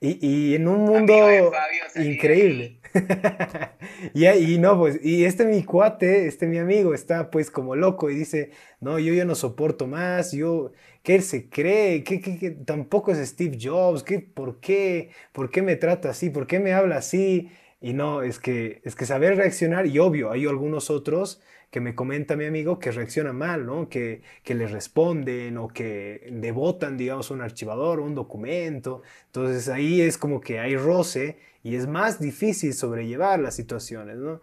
Y, 0.00 0.26
y 0.26 0.54
en 0.54 0.68
un 0.68 0.84
mundo 0.84 1.52
increíble. 1.96 2.80
y, 4.14 4.26
y, 4.26 4.58
no, 4.58 4.78
pues, 4.78 5.00
y 5.04 5.24
este 5.24 5.44
mi 5.44 5.64
cuate, 5.64 6.26
este 6.26 6.46
mi 6.46 6.58
amigo, 6.58 6.94
está 6.94 7.30
pues 7.30 7.50
como 7.50 7.74
loco 7.74 8.08
y 8.08 8.14
dice, 8.14 8.50
no, 8.80 8.98
yo 8.98 9.12
ya 9.12 9.24
no 9.24 9.34
soporto 9.34 9.86
más, 9.86 10.32
yo, 10.32 10.72
¿qué 11.02 11.16
él 11.16 11.22
se 11.22 11.48
cree? 11.48 12.04
¿Qué, 12.04 12.20
qué, 12.20 12.50
tampoco 12.64 13.10
es 13.12 13.28
Steve 13.28 13.58
Jobs? 13.60 14.04
¿Qué, 14.04 14.20
¿Por 14.20 14.60
qué? 14.60 15.10
¿Por 15.32 15.50
qué 15.50 15.62
me 15.62 15.76
trata 15.76 16.10
así? 16.10 16.30
¿Por 16.30 16.46
qué 16.46 16.60
me 16.60 16.72
habla 16.72 16.96
así? 16.98 17.50
Y 17.80 17.92
no, 17.92 18.22
es 18.22 18.38
que, 18.38 18.80
es 18.84 18.94
que 18.94 19.06
saber 19.06 19.36
reaccionar, 19.36 19.86
y 19.86 19.98
obvio, 19.98 20.30
hay 20.30 20.46
algunos 20.46 20.90
otros 20.90 21.40
que 21.70 21.80
me 21.80 21.94
comenta 21.94 22.36
mi 22.36 22.46
amigo 22.46 22.78
que 22.78 22.90
reacciona 22.92 23.32
mal, 23.32 23.66
¿no? 23.66 23.88
Que, 23.88 24.22
que 24.42 24.54
le 24.54 24.66
responden 24.66 25.58
o 25.58 25.68
que 25.68 26.28
debotan, 26.32 26.96
digamos, 26.96 27.30
un 27.30 27.42
archivador, 27.42 28.00
un 28.00 28.14
documento. 28.14 29.02
Entonces 29.26 29.68
ahí 29.68 30.00
es 30.00 30.16
como 30.16 30.40
que 30.40 30.60
hay 30.60 30.76
roce 30.76 31.38
y 31.62 31.76
es 31.76 31.86
más 31.86 32.20
difícil 32.20 32.72
sobrellevar 32.72 33.40
las 33.40 33.54
situaciones, 33.54 34.16
¿no? 34.16 34.40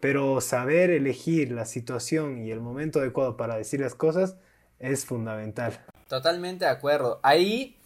Pero 0.00 0.40
saber 0.40 0.90
elegir 0.90 1.50
la 1.50 1.64
situación 1.64 2.38
y 2.38 2.52
el 2.52 2.60
momento 2.60 3.00
adecuado 3.00 3.36
para 3.36 3.56
decir 3.56 3.80
las 3.80 3.96
cosas 3.96 4.36
es 4.78 5.04
fundamental. 5.04 5.80
Totalmente 6.08 6.64
de 6.64 6.70
acuerdo. 6.70 7.18
Ahí 7.24 7.76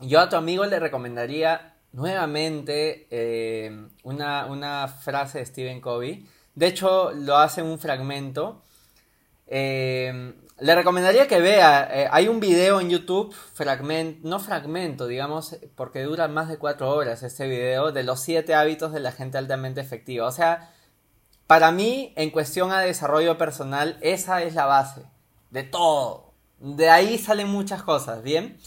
yo 0.00 0.20
a 0.20 0.28
tu 0.28 0.36
amigo 0.36 0.66
le 0.66 0.78
recomendaría 0.78 1.74
nuevamente 1.92 3.06
eh, 3.10 3.86
una, 4.02 4.46
una, 4.46 4.88
frase 4.88 5.38
de 5.38 5.46
Stephen 5.46 5.80
Covey 5.80 6.26
de 6.56 6.66
hecho, 6.66 7.12
lo 7.12 7.36
hace 7.36 7.62
un 7.62 7.78
fragmento. 7.78 8.62
Eh, 9.46 10.34
le 10.58 10.74
recomendaría 10.74 11.28
que 11.28 11.38
vea, 11.38 11.86
eh, 11.92 12.08
hay 12.10 12.28
un 12.28 12.40
video 12.40 12.80
en 12.80 12.88
YouTube, 12.88 13.34
no 14.22 14.40
fragmento, 14.40 15.06
digamos, 15.06 15.56
porque 15.74 16.02
dura 16.02 16.28
más 16.28 16.48
de 16.48 16.56
cuatro 16.56 16.90
horas 16.94 17.22
este 17.22 17.46
video, 17.46 17.92
de 17.92 18.04
los 18.04 18.20
siete 18.20 18.54
hábitos 18.54 18.92
de 18.94 19.00
la 19.00 19.12
gente 19.12 19.36
altamente 19.36 19.82
efectiva. 19.82 20.26
O 20.26 20.32
sea, 20.32 20.72
para 21.46 21.72
mí, 21.72 22.14
en 22.16 22.30
cuestión 22.30 22.72
a 22.72 22.80
desarrollo 22.80 23.36
personal, 23.36 23.98
esa 24.00 24.42
es 24.42 24.54
la 24.54 24.64
base 24.64 25.02
de 25.50 25.62
todo. 25.62 26.32
De 26.58 26.88
ahí 26.88 27.18
salen 27.18 27.48
muchas 27.48 27.82
cosas, 27.82 28.22
¿bien? 28.22 28.58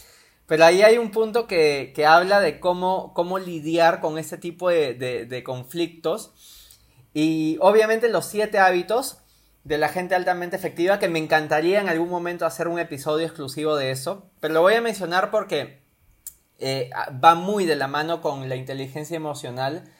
Pero 0.46 0.64
ahí 0.64 0.82
hay 0.82 0.96
un 0.96 1.10
punto 1.10 1.48
que, 1.48 1.92
habla 2.06 2.40
de 2.40 2.60
cómo, 2.60 3.14
cómo 3.14 3.40
lidiar 3.40 4.00
con 4.00 4.16
ese 4.16 4.38
tipo 4.38 4.68
de, 4.70 4.94
de 4.94 5.42
conflictos 5.42 6.32
y 7.12 7.58
obviamente 7.60 8.08
los 8.08 8.26
siete 8.26 8.58
hábitos 8.58 9.18
de 9.64 9.78
la 9.78 9.88
gente 9.88 10.14
altamente 10.14 10.56
efectiva, 10.56 10.98
que 10.98 11.08
me 11.08 11.18
encantaría 11.18 11.80
en 11.80 11.88
algún 11.88 12.08
momento 12.08 12.46
hacer 12.46 12.68
un 12.68 12.78
episodio 12.78 13.26
exclusivo 13.26 13.76
de 13.76 13.90
eso, 13.90 14.30
pero 14.40 14.54
lo 14.54 14.62
voy 14.62 14.74
a 14.74 14.80
mencionar 14.80 15.30
porque 15.30 15.82
eh, 16.58 16.90
va 17.22 17.34
muy 17.34 17.66
de 17.66 17.76
la 17.76 17.88
mano 17.88 18.20
con 18.20 18.48
la 18.48 18.56
inteligencia 18.56 19.16
emocional, 19.16 19.90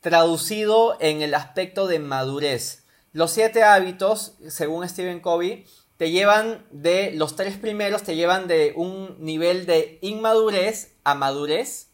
traducido 0.00 0.96
en 1.00 1.22
el 1.22 1.34
aspecto 1.34 1.86
de 1.86 1.98
madurez. 1.98 2.84
Los 3.12 3.32
siete 3.32 3.64
hábitos, 3.64 4.34
según 4.48 4.88
Stephen 4.88 5.20
Covey, 5.20 5.66
te 5.96 6.12
llevan 6.12 6.64
de, 6.70 7.10
los 7.12 7.34
tres 7.34 7.56
primeros 7.56 8.04
te 8.04 8.14
llevan 8.14 8.46
de 8.46 8.72
un 8.76 9.16
nivel 9.18 9.66
de 9.66 9.98
inmadurez 10.00 10.94
a 11.02 11.14
madurez, 11.14 11.88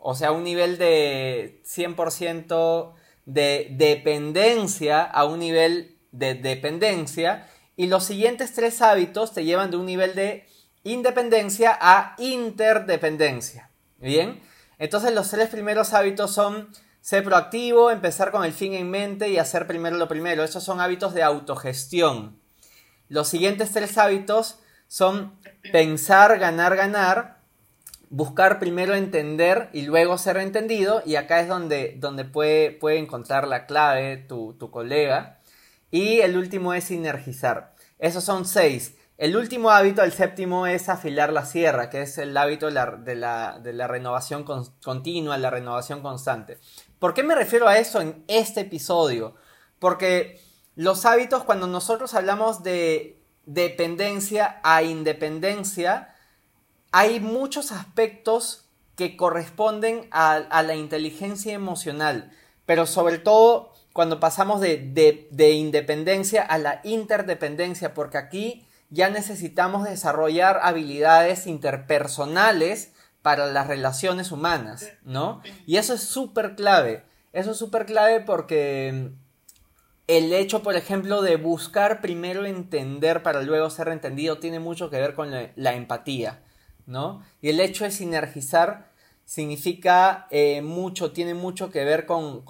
o 0.00 0.14
sea, 0.16 0.32
un 0.32 0.42
nivel 0.42 0.78
de 0.78 1.62
100% 1.64 2.92
de 3.26 3.68
dependencia 3.72 5.02
a 5.02 5.24
un 5.24 5.40
nivel 5.40 5.98
de 6.12 6.34
dependencia 6.34 7.48
y 7.76 7.88
los 7.88 8.04
siguientes 8.04 8.54
tres 8.54 8.80
hábitos 8.80 9.34
te 9.34 9.44
llevan 9.44 9.70
de 9.70 9.76
un 9.76 9.84
nivel 9.84 10.14
de 10.14 10.46
independencia 10.84 11.76
a 11.78 12.14
interdependencia. 12.18 13.70
Bien, 13.98 14.40
entonces 14.78 15.12
los 15.12 15.28
tres 15.28 15.48
primeros 15.48 15.92
hábitos 15.92 16.32
son 16.32 16.68
ser 17.00 17.22
proactivo, 17.22 17.90
empezar 17.90 18.30
con 18.30 18.44
el 18.44 18.52
fin 18.52 18.74
en 18.74 18.90
mente 18.90 19.28
y 19.28 19.38
hacer 19.38 19.66
primero 19.66 19.96
lo 19.96 20.08
primero. 20.08 20.42
Esos 20.42 20.64
son 20.64 20.80
hábitos 20.80 21.12
de 21.12 21.22
autogestión. 21.22 22.40
Los 23.08 23.28
siguientes 23.28 23.72
tres 23.72 23.98
hábitos 23.98 24.60
son 24.88 25.38
pensar, 25.72 26.38
ganar, 26.38 26.76
ganar 26.76 27.35
buscar 28.10 28.58
primero 28.58 28.94
entender 28.94 29.68
y 29.72 29.82
luego 29.82 30.18
ser 30.18 30.36
entendido, 30.36 31.02
y 31.04 31.16
acá 31.16 31.40
es 31.40 31.48
donde, 31.48 31.96
donde 31.98 32.24
puede, 32.24 32.70
puede 32.70 32.98
encontrar 32.98 33.46
la 33.48 33.66
clave 33.66 34.16
tu, 34.16 34.54
tu 34.54 34.70
colega. 34.70 35.40
Y 35.90 36.20
el 36.20 36.36
último 36.36 36.74
es 36.74 36.84
sinergizar. 36.84 37.74
Esos 37.98 38.24
son 38.24 38.44
seis. 38.44 38.96
El 39.18 39.34
último 39.34 39.70
hábito, 39.70 40.02
el 40.02 40.12
séptimo, 40.12 40.66
es 40.66 40.90
afilar 40.90 41.32
la 41.32 41.46
sierra, 41.46 41.88
que 41.88 42.02
es 42.02 42.18
el 42.18 42.36
hábito 42.36 42.66
de 42.66 42.72
la, 42.72 43.58
de 43.58 43.72
la, 43.72 43.86
renovación 43.86 44.44
continua, 44.44 45.38
la 45.38 45.48
renovación 45.48 46.02
constante. 46.02 46.58
¿Por 46.98 47.14
qué 47.14 47.22
me 47.22 47.34
refiero 47.34 47.66
a 47.66 47.78
eso 47.78 48.02
en 48.02 48.24
este 48.28 48.60
episodio? 48.60 49.34
Porque 49.78 50.38
los 50.74 51.06
hábitos, 51.06 51.44
cuando 51.44 51.66
nosotros 51.66 52.12
hablamos 52.12 52.62
de 52.62 53.22
dependencia 53.46 54.60
a 54.62 54.82
independencia, 54.82 56.14
hay 56.96 57.20
muchos 57.20 57.72
aspectos 57.72 58.64
que 58.96 59.18
corresponden 59.18 60.08
a, 60.12 60.62
la 60.62 60.76
inteligencia 60.76 61.52
emocional, 61.52 62.32
pero 62.64 62.86
sobre 62.86 63.18
todo 63.18 63.74
cuando 63.92 64.18
pasamos 64.18 64.62
de, 64.62 65.52
independencia 65.52 66.40
a 66.40 66.56
la 66.56 66.80
interdependencia, 66.84 67.92
porque 67.92 68.16
aquí 68.16 68.66
ya 68.88 69.10
necesitamos 69.10 69.84
desarrollar 69.84 70.60
habilidades 70.62 71.46
interpersonales 71.46 72.92
para 73.20 73.44
las 73.44 73.66
relaciones 73.66 74.32
humanas, 74.32 74.90
¿no? 75.04 75.42
Y 75.66 75.76
eso 75.76 75.92
es 75.92 76.00
súper 76.00 76.56
clave. 76.56 77.04
Eso 77.34 77.50
es 77.50 77.58
súper 77.58 77.84
clave 77.84 78.20
porque 78.20 79.10
el 80.06 80.32
hecho, 80.32 80.62
por 80.62 80.76
ejemplo, 80.76 81.20
de 81.20 81.36
buscar 81.36 82.00
primero 82.00 82.46
entender 82.46 83.22
para 83.22 83.42
luego 83.42 83.68
ser 83.68 83.88
entendido 83.88 84.38
tiene 84.38 84.60
mucho 84.60 84.88
que 84.88 84.98
ver 84.98 85.14
con 85.14 85.30
la 85.30 85.74
empatía. 85.74 86.40
¿No? 86.86 87.22
Y 87.42 87.50
el 87.50 87.60
hecho 87.60 87.84
de 87.84 87.90
sinergizar 87.90 88.90
significa 89.24 90.28
eh, 90.30 90.62
mucho, 90.62 91.12
tiene 91.12 91.34
mucho 91.34 91.70
que 91.70 91.84
ver 91.84 92.06
con, 92.06 92.44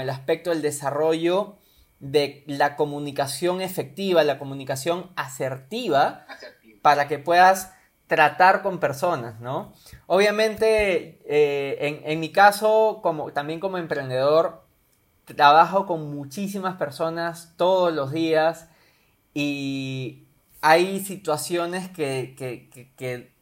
el 0.00 0.10
aspecto 0.10 0.50
del 0.50 0.62
desarrollo 0.62 1.56
de 2.00 2.44
la 2.46 2.76
comunicación 2.76 3.60
efectiva, 3.60 4.22
la 4.22 4.38
comunicación 4.38 5.10
asertiva, 5.16 6.26
para 6.82 7.08
que 7.08 7.18
puedas 7.18 7.72
tratar 8.06 8.62
con 8.62 8.78
personas, 8.78 9.40
¿no? 9.40 9.72
Obviamente, 10.06 11.20
eh, 11.26 11.76
en, 11.80 12.00
en, 12.04 12.20
mi 12.20 12.30
caso, 12.30 13.00
como, 13.02 13.32
también 13.32 13.58
como 13.58 13.78
emprendedor, 13.78 14.64
trabajo 15.24 15.86
con 15.86 16.14
muchísimas 16.14 16.76
personas 16.76 17.54
todos 17.56 17.92
los 17.92 18.12
días 18.12 18.68
y 19.34 20.24
hay 20.60 21.04
situaciones 21.04 21.88
que, 21.90 22.34
que 22.96 23.37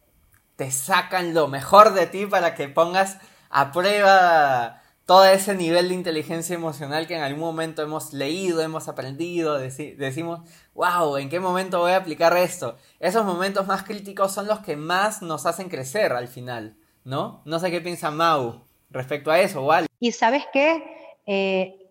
te 0.56 0.70
sacan 0.70 1.34
lo 1.34 1.48
mejor 1.48 1.92
de 1.92 2.06
ti 2.06 2.26
para 2.26 2.54
que 2.54 2.68
pongas 2.68 3.18
a 3.50 3.72
prueba 3.72 4.82
todo 5.04 5.24
ese 5.24 5.54
nivel 5.54 5.88
de 5.88 5.94
inteligencia 5.94 6.54
emocional 6.54 7.06
que 7.06 7.14
en 7.14 7.22
algún 7.22 7.40
momento 7.40 7.82
hemos 7.82 8.12
leído, 8.12 8.60
hemos 8.60 8.88
aprendido, 8.88 9.56
decimos, 9.58 10.40
wow, 10.74 11.16
¿en 11.16 11.28
qué 11.28 11.38
momento 11.38 11.78
voy 11.78 11.92
a 11.92 11.98
aplicar 11.98 12.36
esto? 12.36 12.76
Esos 12.98 13.24
momentos 13.24 13.68
más 13.68 13.84
críticos 13.84 14.32
son 14.32 14.48
los 14.48 14.58
que 14.60 14.76
más 14.76 15.22
nos 15.22 15.46
hacen 15.46 15.68
crecer 15.68 16.12
al 16.12 16.26
final, 16.26 16.76
¿no? 17.04 17.40
No 17.44 17.60
sé 17.60 17.70
qué 17.70 17.80
piensa 17.80 18.10
Mau 18.10 18.64
respecto 18.90 19.30
a 19.30 19.38
eso, 19.38 19.64
¿vale? 19.64 19.86
Y 20.00 20.10
sabes 20.10 20.44
qué, 20.52 20.82
eh, 21.24 21.86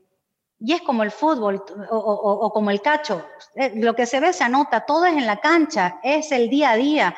y 0.59 0.73
es 0.73 0.81
como 0.81 1.03
el 1.03 1.11
fútbol 1.11 1.63
o, 1.89 2.51
como 2.53 2.69
el 2.69 2.81
cacho, 2.81 3.25
eh, 3.55 3.71
lo 3.75 3.95
que 3.95 4.05
se 4.05 4.19
ve 4.19 4.33
se 4.33 4.43
anota, 4.43 4.85
todo 4.85 5.05
es 5.05 5.13
en 5.13 5.25
la 5.25 5.37
cancha, 5.37 5.99
es 6.03 6.33
el 6.33 6.49
día 6.49 6.71
a 6.71 6.75
día. 6.75 7.15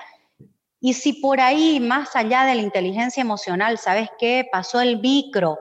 Y 0.80 0.94
si 0.94 1.14
por 1.14 1.42
ahí, 1.42 1.80
más 1.80 2.16
allá 2.16 2.44
de 2.44 2.56
la 2.56 2.62
inteligencia 2.62 3.22
emocional, 3.22 3.78
¿sabes 3.78 4.10
qué? 4.20 4.48
Pasó 4.52 4.80
el 4.80 5.00
micro 5.00 5.58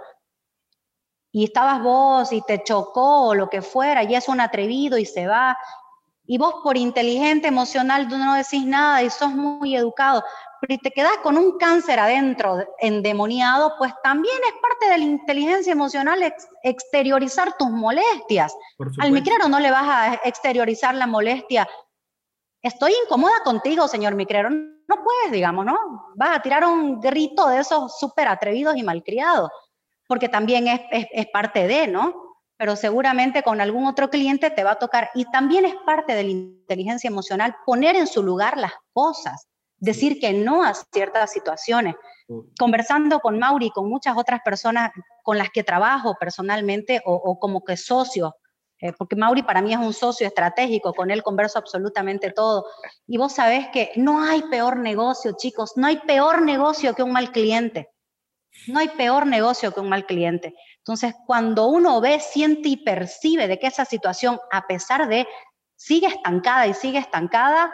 y 1.32 1.44
estabas 1.44 1.82
vos 1.82 2.32
y 2.32 2.42
te 2.42 2.62
chocó 2.62 3.28
o 3.28 3.34
lo 3.34 3.50
que 3.50 3.60
fuera, 3.60 4.02
y 4.02 4.14
es 4.14 4.28
un 4.28 4.40
atrevido 4.40 4.96
y 4.96 5.04
se 5.04 5.26
va, 5.26 5.56
y 6.26 6.38
vos 6.38 6.56
por 6.62 6.76
inteligente 6.76 7.48
emocional 7.48 8.08
no 8.08 8.34
decís 8.34 8.64
nada 8.64 9.02
y 9.02 9.10
sos 9.10 9.32
muy 9.32 9.76
educado, 9.76 10.24
pero 10.60 10.78
te 10.82 10.90
quedas 10.90 11.18
con 11.22 11.36
un 11.36 11.58
cáncer 11.58 12.00
adentro 12.00 12.64
endemoniado, 12.80 13.74
pues 13.78 13.92
también 14.02 14.36
es 14.46 14.54
parte 14.60 14.90
de 14.90 14.98
la 14.98 15.04
inteligencia 15.04 15.72
emocional 15.72 16.34
exteriorizar 16.62 17.56
tus 17.56 17.70
molestias. 17.70 18.56
Al 18.98 19.12
micrero 19.12 19.48
no 19.48 19.60
le 19.60 19.70
vas 19.70 19.88
a 19.88 20.14
exteriorizar 20.24 20.94
la 20.94 21.06
molestia. 21.06 21.68
Estoy 22.62 22.92
incómoda 23.04 23.40
contigo, 23.44 23.86
señor 23.86 24.14
micrero. 24.14 24.48
No 24.88 25.02
puedes, 25.02 25.32
digamos, 25.32 25.64
¿no? 25.64 26.12
Vas 26.14 26.36
a 26.36 26.42
tirar 26.42 26.64
un 26.64 27.00
grito 27.00 27.48
de 27.48 27.60
esos 27.60 27.98
súper 27.98 28.28
atrevidos 28.28 28.76
y 28.76 28.82
malcriados, 28.82 29.50
porque 30.06 30.28
también 30.28 30.68
es, 30.68 30.80
es 30.90 31.26
parte 31.32 31.66
de, 31.66 31.88
¿no? 31.88 32.26
pero 32.58 32.74
seguramente 32.74 33.42
con 33.42 33.60
algún 33.60 33.86
otro 33.86 34.08
cliente 34.08 34.50
te 34.50 34.64
va 34.64 34.72
a 34.72 34.78
tocar. 34.78 35.10
Y 35.14 35.30
también 35.30 35.64
es 35.64 35.74
parte 35.84 36.14
de 36.14 36.24
la 36.24 36.30
inteligencia 36.30 37.08
emocional 37.08 37.56
poner 37.66 37.96
en 37.96 38.06
su 38.06 38.22
lugar 38.22 38.56
las 38.56 38.72
cosas 38.92 39.46
decir 39.78 40.18
que 40.18 40.32
no 40.32 40.62
a 40.62 40.72
ciertas 40.74 41.32
situaciones. 41.32 41.96
Conversando 42.58 43.20
con 43.20 43.38
Mauri 43.38 43.66
y 43.66 43.70
con 43.70 43.88
muchas 43.88 44.16
otras 44.16 44.40
personas 44.42 44.90
con 45.22 45.38
las 45.38 45.50
que 45.50 45.62
trabajo 45.62 46.16
personalmente 46.18 47.02
o, 47.04 47.38
como 47.38 47.62
que 47.64 47.76
socio, 47.76 48.34
eh, 48.80 48.92
porque 48.92 49.16
Mauri 49.16 49.42
para 49.42 49.62
mí 49.62 49.72
es 49.72 49.78
un 49.78 49.94
socio 49.94 50.26
estratégico, 50.26 50.92
con 50.92 51.10
él 51.10 51.22
converso 51.22 51.58
absolutamente 51.58 52.30
todo. 52.30 52.66
Y 53.06 53.16
vos 53.16 53.32
sabés 53.32 53.68
que 53.68 53.92
no 53.96 54.22
hay 54.22 54.42
peor 54.42 54.76
negocio, 54.76 55.34
chicos, 55.36 55.72
no 55.76 55.86
hay 55.86 55.98
peor 55.98 56.42
negocio 56.42 56.94
que 56.94 57.02
un 57.02 57.12
mal 57.12 57.32
cliente. 57.32 57.90
No 58.68 58.78
hay 58.78 58.88
peor 58.88 59.26
negocio 59.26 59.72
que 59.72 59.80
un 59.80 59.88
mal 59.88 60.06
cliente. 60.06 60.54
Entonces, 60.78 61.14
cuando 61.26 61.66
uno 61.66 62.00
ve, 62.00 62.20
siente 62.20 62.68
y 62.68 62.76
percibe 62.76 63.48
de 63.48 63.58
que 63.58 63.66
esa 63.66 63.84
situación, 63.84 64.38
a 64.50 64.66
pesar 64.66 65.08
de 65.08 65.26
sigue 65.74 66.06
estancada 66.06 66.66
y 66.66 66.74
sigue 66.74 66.98
estancada, 66.98 67.72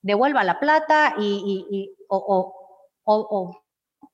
devuelva 0.00 0.44
la 0.44 0.60
plata 0.60 1.14
y, 1.18 1.92
o, 2.08 3.62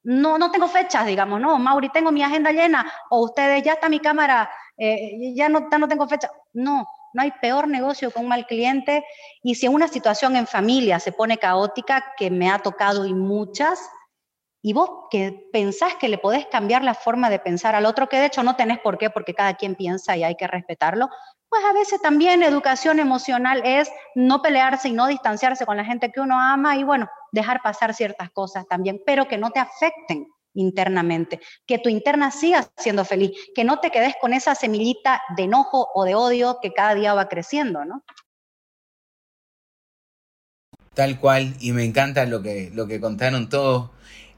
no, 0.04 0.38
no 0.38 0.50
tengo 0.50 0.66
fechas, 0.66 1.06
digamos, 1.06 1.40
no, 1.40 1.58
Mauri, 1.58 1.90
tengo 1.90 2.10
mi 2.10 2.22
agenda 2.22 2.50
llena, 2.50 2.90
o 3.10 3.22
ustedes, 3.24 3.62
ya 3.62 3.74
está 3.74 3.88
mi 3.88 4.00
cámara, 4.00 4.50
eh, 4.76 5.34
ya, 5.34 5.48
no, 5.48 5.68
ya 5.70 5.78
no 5.78 5.88
tengo 5.88 6.08
fecha. 6.08 6.30
No, 6.52 6.86
no 7.12 7.22
hay 7.22 7.32
peor 7.40 7.68
negocio 7.68 8.10
que 8.10 8.18
un 8.18 8.28
mal 8.28 8.46
cliente. 8.46 9.04
Y 9.42 9.54
si 9.54 9.68
una 9.68 9.88
situación 9.88 10.36
en 10.36 10.46
familia 10.46 11.00
se 11.00 11.12
pone 11.12 11.38
caótica, 11.38 12.12
que 12.16 12.30
me 12.30 12.50
ha 12.50 12.58
tocado 12.58 13.06
y 13.06 13.14
muchas, 13.14 13.80
y 14.62 14.72
vos 14.72 14.90
que 15.10 15.48
pensás 15.52 15.96
que 15.96 16.08
le 16.08 16.18
podés 16.18 16.46
cambiar 16.46 16.84
la 16.84 16.94
forma 16.94 17.28
de 17.30 17.40
pensar 17.40 17.74
al 17.74 17.84
otro, 17.84 18.08
que 18.08 18.18
de 18.18 18.26
hecho 18.26 18.42
no 18.42 18.54
tenés 18.54 18.78
por 18.78 18.96
qué, 18.96 19.10
porque 19.10 19.34
cada 19.34 19.54
quien 19.54 19.74
piensa 19.74 20.16
y 20.16 20.22
hay 20.22 20.36
que 20.36 20.46
respetarlo, 20.46 21.08
pues 21.48 21.64
a 21.64 21.72
veces 21.72 22.00
también 22.00 22.42
educación 22.42 22.98
emocional 22.98 23.60
es 23.64 23.90
no 24.14 24.40
pelearse 24.40 24.88
y 24.88 24.92
no 24.92 25.06
distanciarse 25.06 25.66
con 25.66 25.76
la 25.76 25.84
gente 25.84 26.10
que 26.10 26.20
uno 26.20 26.38
ama 26.38 26.76
y 26.76 26.84
bueno, 26.84 27.10
dejar 27.32 27.60
pasar 27.60 27.92
ciertas 27.92 28.30
cosas 28.30 28.66
también, 28.68 29.02
pero 29.04 29.26
que 29.26 29.36
no 29.36 29.50
te 29.50 29.60
afecten 29.60 30.31
internamente, 30.54 31.40
que 31.66 31.78
tu 31.78 31.88
interna 31.88 32.30
siga 32.30 32.68
siendo 32.76 33.04
feliz, 33.04 33.32
que 33.54 33.64
no 33.64 33.80
te 33.80 33.90
quedes 33.90 34.14
con 34.20 34.32
esa 34.32 34.54
semillita 34.54 35.22
de 35.36 35.44
enojo 35.44 35.88
o 35.94 36.04
de 36.04 36.14
odio 36.14 36.58
que 36.60 36.72
cada 36.72 36.94
día 36.94 37.14
va 37.14 37.28
creciendo, 37.28 37.84
¿no? 37.84 38.04
Tal 40.94 41.18
cual, 41.18 41.54
y 41.60 41.72
me 41.72 41.84
encanta 41.84 42.26
lo 42.26 42.42
que, 42.42 42.70
lo 42.74 42.86
que 42.86 43.00
contaron 43.00 43.48
todos. 43.48 43.90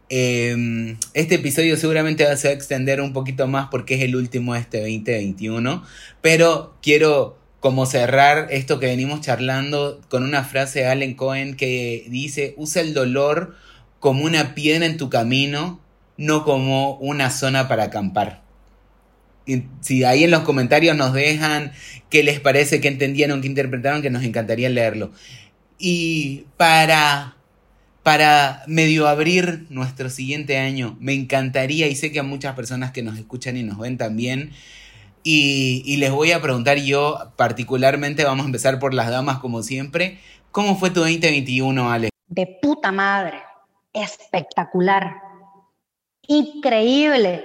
Em, 0.09 0.99
este 1.15 1.37
episodio 1.37 1.77
seguramente 1.77 2.25
va 2.25 2.31
a 2.31 2.35
extender 2.35 3.01
un 3.01 3.13
poquito 3.13 3.49
más 3.49 3.69
porque 3.71 3.95
es 3.95 4.03
el 4.03 4.15
último 4.15 4.55
de 4.55 4.61
este 4.61 4.81
2021, 4.81 5.83
pero 6.21 6.77
quiero 6.83 7.39
como 7.59 7.87
cerrar 7.87 8.49
esto 8.51 8.79
que 8.79 8.87
venimos 8.87 9.23
charlando 9.23 10.01
con 10.11 10.23
una 10.23 10.45
frase 10.45 10.81
de 10.81 10.87
Allen 10.87 11.15
Cohen 11.15 11.57
que 11.57 12.05
dice, 12.09 12.55
usa 12.59 12.83
el 12.83 12.93
dolor 12.93 13.57
como 13.99 14.25
una 14.25 14.55
piedra 14.55 14.85
en 14.85 14.99
tu 14.99 15.09
camino, 15.09 15.81
no 16.17 16.45
como 16.45 16.97
una 16.97 17.31
zona 17.31 17.69
para 17.69 17.85
acampar. 17.85 18.43
Y 19.47 19.65
si 19.81 20.05
ahí 20.05 20.25
en 20.25 20.31
los 20.31 20.43
comentarios 20.43 20.97
nos 20.97 21.13
dejan 21.13 21.73
qué 22.09 22.23
les 22.23 22.41
parece, 22.41 22.81
qué 22.81 22.89
entendieron, 22.89 23.41
qué 23.41 23.49
interpretaron, 23.49 24.03
que 24.03 24.11
nos 24.11 24.25
encantaría 24.25 24.69
leerlo. 24.71 25.13
Y 25.79 26.47
para 26.57 27.35
para 28.05 28.63
medio 28.67 29.09
abrir 29.09 29.67
nuestro 29.71 30.11
siguiente 30.11 30.59
año. 30.59 30.97
Me 31.01 31.15
encantaría 31.15 31.89
y 31.89 31.97
sé 31.97 32.13
que 32.13 32.21
a 32.21 32.23
muchas 32.23 32.55
personas 32.55 32.93
que 32.93 33.03
nos 33.03 33.19
escuchan 33.19 33.57
y 33.57 33.63
nos 33.63 33.79
ven 33.79 33.97
también. 33.97 34.53
Y, 35.27 35.97
les 35.97 36.13
voy 36.13 36.33
a 36.33 36.43
preguntar 36.43 36.77
yo, 36.77 37.33
particularmente, 37.37 38.25
vamos 38.25 38.45
a 38.45 38.47
empezar 38.47 38.79
por 38.79 38.93
las 38.93 39.09
damas 39.09 39.39
como 39.39 39.63
siempre. 39.63 40.19
¿Cómo 40.53 40.77
fue 40.77 40.91
tu 40.91 41.01
2021, 41.01 41.91
Ale? 41.91 42.11
De 42.29 42.59
puta 42.61 42.93
madre. 42.93 43.39
Espectacular. 43.95 45.24
Increíble. 46.29 47.45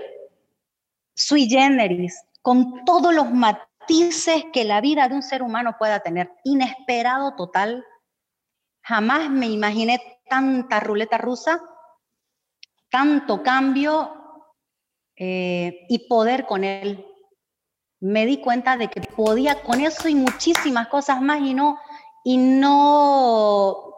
Sui 1.13 1.47
generis. 1.47 2.21
Con 2.41 2.85
todos 2.85 3.13
los 3.13 3.29
matices 3.31 4.45
que 4.53 4.63
la 4.63 4.81
vida 4.81 5.07
de 5.07 5.15
un 5.15 5.23
ser 5.23 5.41
humano 5.41 5.75
pueda 5.77 5.99
tener. 5.99 6.31
Inesperado 6.43 7.35
total. 7.35 7.85
Jamás 8.81 9.29
me 9.29 9.47
imaginé 9.47 10.19
tanta 10.29 10.79
ruleta 10.79 11.17
rusa, 11.17 11.61
tanto 12.89 13.43
cambio 13.43 14.13
eh, 15.15 15.85
y 15.89 16.07
poder 16.07 16.45
con 16.45 16.63
él. 16.63 17.05
Me 17.99 18.25
di 18.25 18.39
cuenta 18.39 18.77
de 18.77 18.87
que 18.87 19.01
podía 19.01 19.61
con 19.61 19.81
eso 19.81 20.07
y 20.07 20.15
muchísimas 20.15 20.87
cosas 20.87 21.21
más 21.21 21.41
y 21.41 21.53
no, 21.53 21.77
y 22.23 22.37
no, 22.37 23.88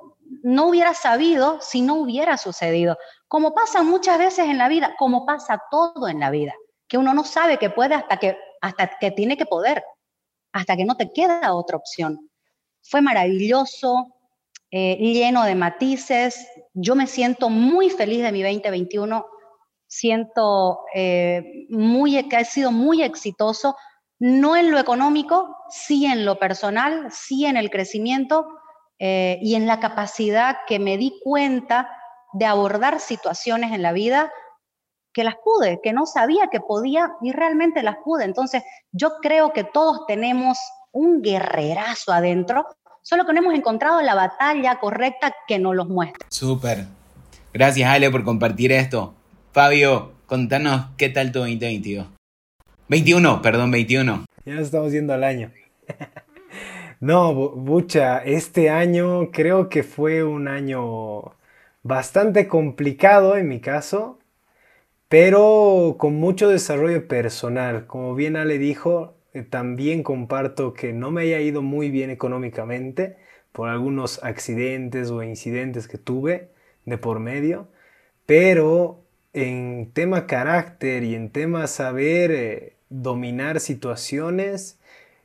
no 0.44 0.68
hubiera 0.68 0.94
sabido 0.94 1.60
si 1.62 1.82
no 1.82 1.96
hubiera 1.96 2.38
sucedido. 2.38 2.98
Como 3.28 3.54
pasa 3.54 3.84
muchas 3.84 4.18
veces 4.18 4.46
en 4.48 4.58
la 4.58 4.68
vida, 4.68 4.96
como 4.98 5.26
pasa 5.26 5.62
todo 5.70 6.08
en 6.08 6.20
la 6.20 6.32
vida, 6.32 6.54
que 6.88 6.98
uno 6.98 7.14
no 7.14 7.24
sabe 7.24 7.58
que 7.58 7.70
puede 7.70 7.96
hasta 7.96 8.18
que, 8.18 8.38
hasta 8.62 8.98
que 9.00 9.12
tiene 9.12 9.38
que 9.38 9.46
poder, 9.46 9.84
hasta 10.52 10.76
que 10.76 10.86
no 10.86 10.96
te 10.96 11.12
queda 11.12 11.54
otra 11.54 11.78
opción. 11.78 12.30
Fue 12.82 13.02
maravilloso, 13.02 14.16
eh, 14.72 14.98
lleno 14.98 15.44
de 15.44 15.56
matices. 15.56 16.48
Yo 16.74 16.96
me 16.96 17.08
siento 17.08 17.50
muy 17.50 17.90
feliz 17.90 18.24
de 18.24 18.32
mi 18.32 18.42
2021, 18.42 19.26
siento 19.88 20.80
eh, 20.94 21.66
muy, 21.70 22.28
que 22.30 22.38
ha 22.38 22.46
sido 22.46 22.72
muy 22.72 23.04
exitoso, 23.04 23.76
no 24.20 24.56
en 24.56 24.72
lo 24.72 24.80
económico, 24.80 25.58
sí 25.70 26.06
en 26.06 26.26
lo 26.26 26.38
personal, 26.40 27.12
sí 27.12 27.46
en 27.46 27.58
el 27.58 27.70
crecimiento 27.70 28.46
eh, 29.04 29.40
y 29.42 29.56
en 29.56 29.66
la 29.66 29.80
capacidad 29.80 30.58
que 30.68 30.78
me 30.78 30.96
di 30.96 31.20
cuenta 31.24 31.90
de 32.34 32.46
abordar 32.46 33.00
situaciones 33.00 33.72
en 33.72 33.82
la 33.82 33.94
vida 33.94 34.32
que 35.12 35.24
las 35.24 35.34
pude, 35.44 35.80
que 35.82 35.92
no 35.92 36.06
sabía 36.06 36.50
que 36.52 36.60
podía 36.60 37.12
y 37.20 37.32
realmente 37.32 37.82
las 37.82 37.96
pude. 38.06 38.26
Entonces, 38.26 38.62
yo 38.92 39.14
creo 39.20 39.54
que 39.54 39.64
todos 39.64 40.06
tenemos 40.06 40.60
un 40.92 41.24
guerrerazo 41.24 42.14
adentro 42.14 42.68
solo 43.02 43.26
que 43.26 43.34
no 43.34 43.40
hemos 43.40 43.56
encontrado 43.56 44.04
la 44.04 44.14
batalla 44.14 44.80
correcta 44.80 45.34
que 45.48 45.58
nos 45.58 45.76
los 45.76 45.90
muestre. 45.90 46.28
Súper. 46.30 46.86
Gracias, 47.52 47.90
Ale, 47.90 48.12
por 48.12 48.24
compartir 48.24 48.72
esto. 48.72 49.16
Fabio, 49.52 50.12
contanos 50.28 50.86
qué 50.98 51.10
tal 51.10 51.32
tu 51.32 51.40
2022. 51.40 52.06
21, 52.88 53.42
perdón, 53.42 53.72
21. 53.72 54.26
Ya 54.46 54.54
nos 54.54 54.66
estamos 54.66 54.92
yendo 54.92 55.16
al 55.16 55.24
año. 55.24 55.52
no, 57.02 57.34
Bucha, 57.34 58.20
este 58.20 58.70
año 58.70 59.32
creo 59.32 59.70
que 59.70 59.84
fue 59.84 60.24
un 60.24 60.48
año 60.48 61.34
bastante 61.84 62.48
complicado 62.48 63.38
en 63.38 63.48
mi 63.50 63.60
caso, 63.60 64.20
pero 65.10 65.96
con 66.00 66.16
mucho 66.16 66.50
desarrollo 66.50 67.08
personal. 67.08 67.88
Como 67.88 68.16
bien 68.16 68.36
Ale 68.38 68.58
dijo, 68.60 69.16
eh, 69.34 69.44
también 69.44 70.04
comparto 70.04 70.74
que 70.74 70.94
no 70.94 71.12
me 71.12 71.24
haya 71.24 71.40
ido 71.42 71.62
muy 71.62 71.90
bien 71.90 72.10
económicamente 72.12 73.18
por 73.52 73.70
algunos 73.70 74.24
accidentes 74.24 75.12
o 75.12 75.24
incidentes 75.24 75.88
que 75.88 75.98
tuve 75.98 76.52
de 76.86 76.98
por 76.98 77.20
medio, 77.20 77.68
pero 78.26 79.04
en 79.34 79.92
tema 79.94 80.28
carácter 80.28 81.04
y 81.04 81.16
en 81.16 81.32
tema 81.32 81.68
saber 81.68 82.32
eh, 82.32 82.78
dominar 82.90 83.60
situaciones, 83.60 84.80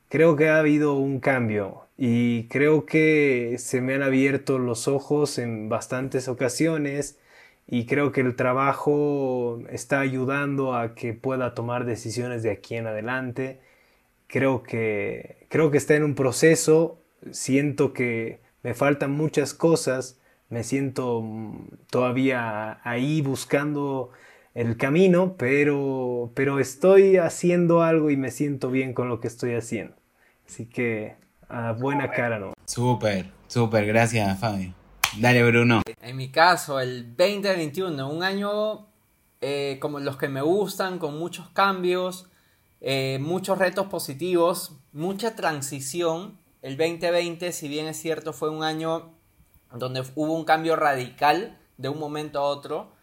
creo 0.08 0.36
que 0.36 0.48
ha 0.48 0.58
habido 0.58 0.94
un 0.94 1.20
cambio 1.20 1.86
y 1.98 2.48
creo 2.48 2.86
que 2.86 3.56
se 3.58 3.80
me 3.80 3.94
han 3.94 4.02
abierto 4.02 4.58
los 4.58 4.88
ojos 4.88 5.38
en 5.38 5.68
bastantes 5.68 6.28
ocasiones 6.28 7.18
y 7.66 7.86
creo 7.86 8.12
que 8.12 8.20
el 8.20 8.36
trabajo 8.36 9.60
está 9.70 10.00
ayudando 10.00 10.74
a 10.74 10.94
que 10.94 11.14
pueda 11.14 11.54
tomar 11.54 11.84
decisiones 11.84 12.42
de 12.42 12.50
aquí 12.50 12.76
en 12.76 12.86
adelante. 12.86 13.60
Creo 14.28 14.62
que, 14.62 15.46
creo 15.48 15.70
que 15.70 15.78
está 15.78 15.94
en 15.96 16.04
un 16.04 16.14
proceso, 16.14 17.00
siento 17.32 17.92
que 17.92 18.40
me 18.62 18.74
faltan 18.74 19.12
muchas 19.12 19.54
cosas, 19.54 20.20
me 20.48 20.64
siento 20.64 21.22
mm, 21.22 21.68
todavía 21.90 22.80
ahí 22.84 23.20
buscando 23.22 24.10
el 24.56 24.78
camino, 24.78 25.36
pero, 25.36 26.32
pero 26.34 26.58
estoy 26.58 27.18
haciendo 27.18 27.82
algo 27.82 28.10
y 28.10 28.16
me 28.16 28.30
siento 28.30 28.70
bien 28.70 28.94
con 28.94 29.10
lo 29.10 29.20
que 29.20 29.28
estoy 29.28 29.54
haciendo. 29.54 29.94
Así 30.48 30.64
que 30.64 31.16
a 31.46 31.72
buena 31.72 32.10
cara, 32.10 32.38
¿no? 32.38 32.54
Súper, 32.64 33.30
súper, 33.48 33.84
gracias 33.84 34.40
Fabio. 34.40 34.72
Dale, 35.18 35.44
Bruno. 35.44 35.82
En 36.00 36.16
mi 36.16 36.30
caso, 36.30 36.80
el 36.80 37.14
2021, 37.16 38.10
un 38.10 38.22
año 38.22 38.86
eh, 39.42 39.76
como 39.78 40.00
los 40.00 40.16
que 40.16 40.28
me 40.28 40.40
gustan, 40.40 40.98
con 40.98 41.18
muchos 41.18 41.50
cambios, 41.50 42.30
eh, 42.80 43.18
muchos 43.20 43.58
retos 43.58 43.88
positivos, 43.88 44.78
mucha 44.92 45.36
transición. 45.36 46.38
El 46.62 46.78
2020, 46.78 47.52
si 47.52 47.68
bien 47.68 47.88
es 47.88 47.98
cierto, 47.98 48.32
fue 48.32 48.48
un 48.48 48.64
año 48.64 49.12
donde 49.74 50.02
hubo 50.14 50.32
un 50.32 50.46
cambio 50.46 50.76
radical 50.76 51.58
de 51.76 51.90
un 51.90 51.98
momento 51.98 52.38
a 52.38 52.44
otro. 52.44 52.95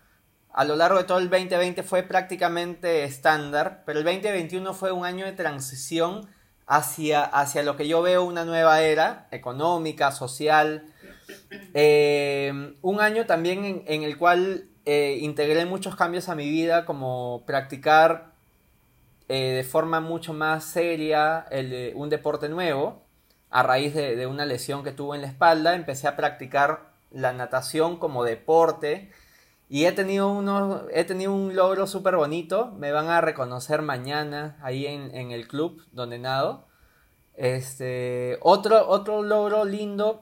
A 0.54 0.66
lo 0.66 0.76
largo 0.76 1.00
de 1.00 1.04
todo 1.04 1.18
el 1.18 1.30
2020 1.30 1.84
fue 1.84 2.04
prácticamente 2.04 3.04
estándar, 3.04 3.84
pero 3.86 4.00
el 4.00 4.06
2021 4.06 4.74
fue 4.74 4.92
un 4.92 5.04
año 5.04 5.26
de 5.26 5.32
transición 5.32 6.30
hacia, 6.68 7.24
hacia 7.24 7.64
lo 7.64 7.76
que 7.76 7.88
yo 7.88 8.02
veo 8.02 8.24
una 8.24 8.46
nueva 8.46 8.82
era 8.82 9.28
económica, 9.32 10.12
social, 10.12 10.94
eh, 11.74 12.76
un 12.82 13.02
año 13.02 13.26
también 13.26 13.84
en, 13.88 14.04
el 14.04 14.18
cual 14.18 14.66
eh, 14.86 15.18
integré 15.22 15.66
muchos 15.66 15.96
cambios 15.96 16.30
a 16.30 16.36
mi 16.36 16.50
vida, 16.50 16.86
como 16.86 17.44
practicar 17.46 18.34
eh, 19.30 19.54
de 19.54 19.64
forma 19.64 20.02
mucho 20.02 20.34
más 20.34 20.64
seria 20.64 21.46
un 21.96 22.10
deporte 22.10 22.50
nuevo. 22.50 23.02
A 23.50 23.64
raíz 23.64 23.94
de, 23.94 24.26
una 24.28 24.46
lesión 24.46 24.84
que 24.84 24.92
tuve 24.92 25.16
en 25.16 25.22
la 25.22 25.28
espalda, 25.28 25.76
empecé 25.76 26.08
a 26.08 26.16
practicar 26.16 26.92
la 27.12 27.34
natación 27.34 27.98
como 27.98 28.24
deporte. 28.24 29.12
Y 29.70 29.86
he 29.86 29.92
tenido, 29.92 30.88
he 30.92 31.04
tenido 31.04 31.34
un 31.34 31.56
logro 31.56 31.88
súper 31.88 32.16
bonito. 32.16 32.72
Me 32.78 32.92
van 32.92 33.08
a 33.08 33.22
reconocer 33.22 33.82
mañana 33.82 34.58
ahí 34.62 34.86
en, 34.86 35.16
en 35.16 35.32
el 35.32 35.48
club 35.48 35.84
donde 35.92 36.20
nado. 36.20 36.68
Este, 37.36 38.38
otro, 38.42 38.88
otro 38.88 39.24
logro 39.24 39.66
lindo 39.66 40.22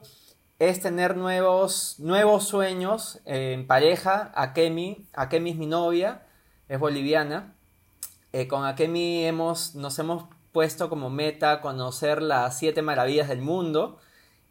es 0.58 0.80
tener 0.80 1.16
nuevos, 1.16 1.96
nuevos 1.98 2.44
sueños 2.44 3.20
en 3.24 3.66
pareja. 3.66 4.32
Akemi, 4.34 5.06
Akemi 5.12 5.50
es 5.50 5.56
mi 5.56 5.66
novia, 5.66 6.22
es 6.68 6.78
boliviana. 6.78 7.54
Eh, 8.32 8.48
con 8.48 8.64
Akemi 8.64 9.24
hemos, 9.24 9.74
nos 9.74 9.98
hemos 9.98 10.24
puesto 10.52 10.88
como 10.88 11.10
meta 11.10 11.60
conocer 11.60 12.22
las 12.22 12.58
siete 12.58 12.80
maravillas 12.80 13.28
del 13.28 13.42
mundo. 13.42 13.98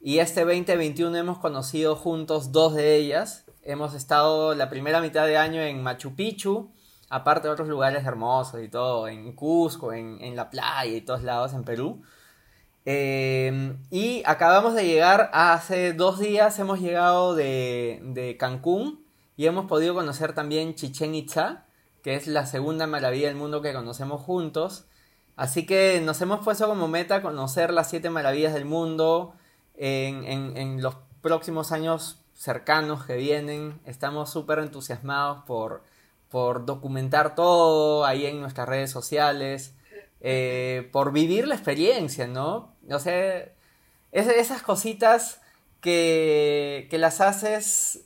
Y 0.01 0.19
este 0.19 0.41
2021 0.41 1.15
hemos 1.15 1.37
conocido 1.37 1.95
juntos 1.95 2.51
dos 2.51 2.75
de 2.75 2.95
ellas. 2.95 3.45
Hemos 3.63 3.93
estado 3.93 4.55
la 4.55 4.69
primera 4.69 5.01
mitad 5.01 5.25
de 5.27 5.37
año 5.37 5.61
en 5.61 5.83
Machu 5.83 6.15
Picchu, 6.15 6.71
aparte 7.09 7.47
de 7.47 7.53
otros 7.53 7.67
lugares 7.67 8.05
hermosos 8.05 8.61
y 8.63 8.69
todo, 8.69 9.07
en 9.07 9.33
Cusco, 9.33 9.93
en, 9.93 10.19
en 10.21 10.35
la 10.35 10.49
playa 10.49 10.95
y 10.95 11.01
todos 11.01 11.23
lados 11.23 11.53
en 11.53 11.63
Perú. 11.63 12.01
Em, 12.85 13.77
y 13.91 14.23
acabamos 14.25 14.73
de 14.73 14.85
llegar, 14.85 15.29
hace 15.33 15.93
dos 15.93 16.17
días 16.19 16.57
hemos 16.57 16.79
llegado 16.79 17.35
de, 17.35 18.35
Cancún 18.39 19.05
y 19.37 19.45
hemos 19.45 19.67
podido 19.67 19.93
conocer 19.93 20.33
también 20.33 20.73
Chichen 20.73 21.13
Itza, 21.13 21.65
que 22.01 22.15
es 22.15 22.25
la 22.27 22.47
segunda 22.47 22.87
maravilla 22.87 23.27
del 23.27 23.35
mundo 23.37 23.61
que 23.61 23.73
conocemos 23.73 24.21
juntos. 24.21 24.85
Así 25.35 25.65
que 25.65 26.01
nos 26.03 26.21
hemos 26.21 26.43
puesto 26.43 26.67
como 26.67 26.87
meta 26.87 27.21
conocer 27.21 27.71
las 27.71 27.89
siete 27.89 28.09
maravillas 28.09 28.53
del 28.53 28.65
mundo 28.65 29.33
en, 29.75 30.25
en 30.57 30.81
los 30.81 30.95
próximos 31.21 31.71
años 31.71 32.19
cercanos 32.41 33.05
que 33.05 33.17
vienen. 33.17 33.79
Estamos 33.85 34.31
súper 34.31 34.57
entusiasmados 34.59 35.43
por, 35.45 35.83
por 36.29 36.65
documentar 36.65 37.35
todo 37.35 38.03
ahí 38.03 38.25
en 38.25 38.41
nuestras 38.41 38.67
redes 38.67 38.89
sociales. 38.89 39.75
Eh, 40.21 40.89
por 40.91 41.11
vivir 41.11 41.47
la 41.47 41.53
experiencia, 41.53 42.25
¿no? 42.25 42.73
O 42.89 42.99
sea, 42.99 43.47
esas 44.11 44.63
cositas 44.63 45.39
que, 45.81 46.87
que 46.89 46.97
las 46.97 47.21
haces 47.21 48.05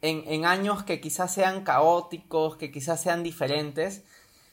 en, 0.00 0.46
años 0.46 0.82
que 0.82 1.00
quizás 1.00 1.32
sean 1.34 1.62
caóticos, 1.62 2.56
que 2.56 2.70
quizás 2.72 3.02
sean 3.02 3.22
diferentes. 3.22 4.04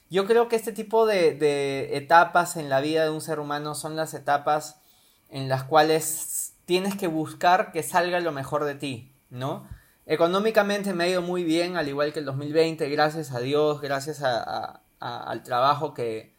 Yo 0.10 0.26
creo 0.26 0.50
que 0.50 0.58
este 0.58 0.74
tipo 0.74 1.06
de, 1.06 1.34
de 1.34 1.96
etapas 1.96 2.58
en 2.58 2.70
la 2.70 2.82
vida 2.82 3.04
de 3.04 3.10
un 3.10 3.22
ser 3.22 3.40
humano 3.40 3.74
son 3.74 3.96
las 3.96 4.14
etapas 4.14 4.82
en 5.30 5.48
las 5.48 5.64
cuales 5.64 6.54
tienes 6.66 6.96
que 6.96 7.08
buscar 7.08 7.72
que 7.72 7.84
salga 7.84 8.20
lo 8.20 8.32
mejor 8.32 8.66
de 8.66 8.76
ti, 8.76 9.13
¿no? 9.34 9.68
Económicamente 10.06 10.94
me 10.94 11.06
ha 11.06 11.08
ido 11.08 11.22
muy 11.22 11.44
bien, 11.44 11.76
al 11.76 11.88
igual 11.88 12.14
que 12.14 12.20
el 12.20 12.26
2020, 12.26 12.88
gracias 12.90 13.32
a 13.32 13.40
Dios, 13.40 13.82
gracias 13.82 14.22
al 14.22 15.44
trabajo 15.44 15.94
que, 15.94 16.36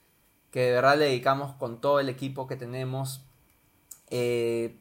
que 0.50 0.60
de 0.60 0.72
verdad 0.72 0.98
le 0.98 1.06
dedicamos 1.06 1.54
con 1.56 1.80
todo 1.80 1.98
el 1.98 2.08
equipo 2.08 2.46
que 2.46 2.56
tenemos, 2.56 3.22
eh, 4.10 4.80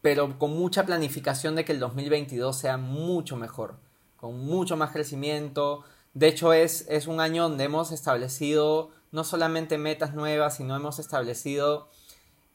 pero 0.00 0.38
con 0.38 0.52
mucha 0.52 0.86
planificación 0.86 1.54
de 1.54 1.64
que 1.64 1.72
el 1.72 1.80
2022 1.80 2.56
sea 2.56 2.76
mucho 2.76 3.36
mejor, 3.36 3.78
con 4.16 4.38
mucho 4.46 4.76
más 4.76 4.92
crecimiento. 4.92 5.84
De 6.12 6.28
hecho, 6.28 6.52
es, 6.52 6.86
es 6.88 7.06
un 7.06 7.20
año 7.20 7.48
donde 7.48 7.64
hemos 7.64 7.90
establecido 7.90 8.90
no 9.10 9.24
solamente 9.24 9.76
metas 9.76 10.14
nuevas, 10.14 10.56
sino 10.56 10.76
hemos 10.76 10.98
establecido 10.98 11.88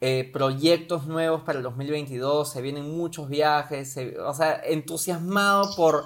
eh, 0.01 0.29
proyectos 0.31 1.07
nuevos 1.07 1.41
para 1.41 1.57
el 1.57 1.63
2022, 1.63 2.49
se 2.49 2.61
vienen 2.61 2.95
muchos 2.95 3.27
viajes, 3.27 3.97
o 4.25 4.33
sea, 4.33 4.61
entusiasmado 4.63 5.75
por... 5.75 6.05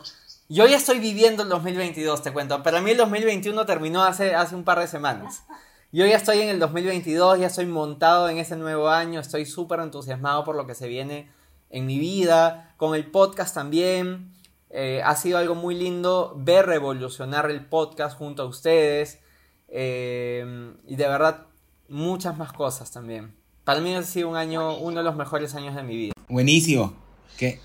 Yo 0.50 0.68
ya 0.68 0.78
estoy 0.78 1.00
viviendo 1.00 1.44
el 1.44 1.50
2022, 1.50 2.22
te 2.22 2.34
cuento. 2.34 2.62
Para 2.64 2.82
mí 2.82 2.92
el 2.92 2.98
2021 2.98 3.66
terminó 3.66 4.04
hace, 4.04 4.36
hace 4.36 4.56
un 4.56 4.64
par 4.64 4.80
de 4.80 4.88
semanas. 4.88 5.44
Yo 5.92 6.06
ya 6.08 6.16
estoy 6.16 6.42
en 6.42 6.50
el 6.50 6.60
2022, 6.60 7.40
ya 7.40 7.48
estoy 7.48 7.68
montado 7.68 8.30
en 8.30 8.40
ese 8.40 8.56
nuevo 8.56 8.90
año, 8.90 9.20
estoy 9.20 9.46
súper 9.46 9.80
entusiasmado 9.80 10.44
por 10.44 10.56
lo 10.56 10.66
que 10.66 10.74
se 10.74 10.88
viene 10.88 11.30
en 11.70 11.86
mi 11.86 12.00
vida, 12.00 12.74
con 12.78 12.96
el 12.96 13.10
podcast 13.10 13.54
también. 13.54 14.34
Eh, 14.72 15.04
ha 15.06 15.16
sido 15.16 15.38
algo 15.38 15.54
muy 15.54 15.76
lindo 15.76 16.34
ver 16.36 16.66
revolucionar 16.66 17.50
el 17.52 17.64
podcast 17.66 18.18
junto 18.18 18.42
a 18.42 18.46
ustedes. 18.48 19.20
Eh, 19.68 20.74
y 20.88 20.96
de 20.96 21.08
verdad, 21.08 21.46
muchas 21.88 22.36
más 22.38 22.54
cosas 22.54 22.92
también. 22.92 23.43
Para 23.64 23.80
mí 23.80 23.96
ha 23.96 24.04
sido 24.04 24.30
un 24.30 24.36
año, 24.36 24.78
uno 24.78 24.98
de 24.98 25.04
los 25.04 25.16
mejores 25.16 25.56
años 25.56 25.76
de 25.76 25.84
mi 25.84 25.96
vida. 25.96 26.14
Buenísimo. 26.28 26.94
Qué 27.38 27.60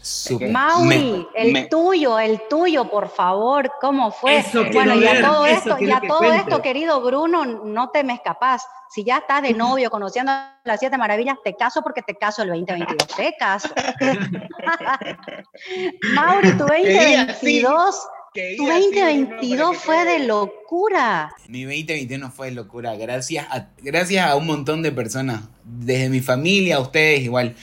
Mauri, 0.50 1.28
el 1.34 1.68
tuyo, 1.68 2.18
el 2.18 2.40
tuyo, 2.48 2.88
por 2.88 3.10
favor, 3.10 3.70
¿cómo 3.82 4.10
fue? 4.10 4.42
bueno, 4.72 4.98
ya 4.98 5.20
todo 5.20 5.44
esto, 5.44 5.78
ya 5.78 6.00
todo 6.00 6.32
esto, 6.32 6.62
querido 6.62 7.02
Bruno, 7.02 7.44
no 7.44 7.90
te 7.90 8.02
me 8.02 8.14
escapas. 8.14 8.66
Si 8.88 9.04
ya 9.04 9.18
estás 9.18 9.42
de 9.42 9.52
novio, 9.52 9.90
conociendo 9.90 10.32
las 10.64 10.80
siete 10.80 10.96
maravillas, 10.96 11.36
te 11.44 11.54
caso 11.54 11.82
porque 11.82 12.00
te 12.00 12.14
caso 12.14 12.42
el 12.42 12.48
2022. 12.48 13.08
Te 13.14 13.34
caso. 13.38 13.68
Mauri, 16.14 16.52
tu 16.52 16.64
2022. 16.64 18.08
Tu 18.56 18.66
2022 18.66 19.76
fue 19.76 20.04
de 20.04 20.20
locura. 20.20 21.30
Mi 21.48 21.64
2021 21.64 22.30
fue 22.30 22.48
de 22.48 22.54
locura, 22.54 22.94
gracias 22.94 23.46
a, 23.50 23.68
gracias 23.78 24.30
a 24.30 24.36
un 24.36 24.46
montón 24.46 24.82
de 24.82 24.92
personas, 24.92 25.42
desde 25.80 26.08
mi 26.08 26.20
familia, 26.20 26.76
a 26.76 26.80
ustedes 26.80 27.22
igual 27.22 27.54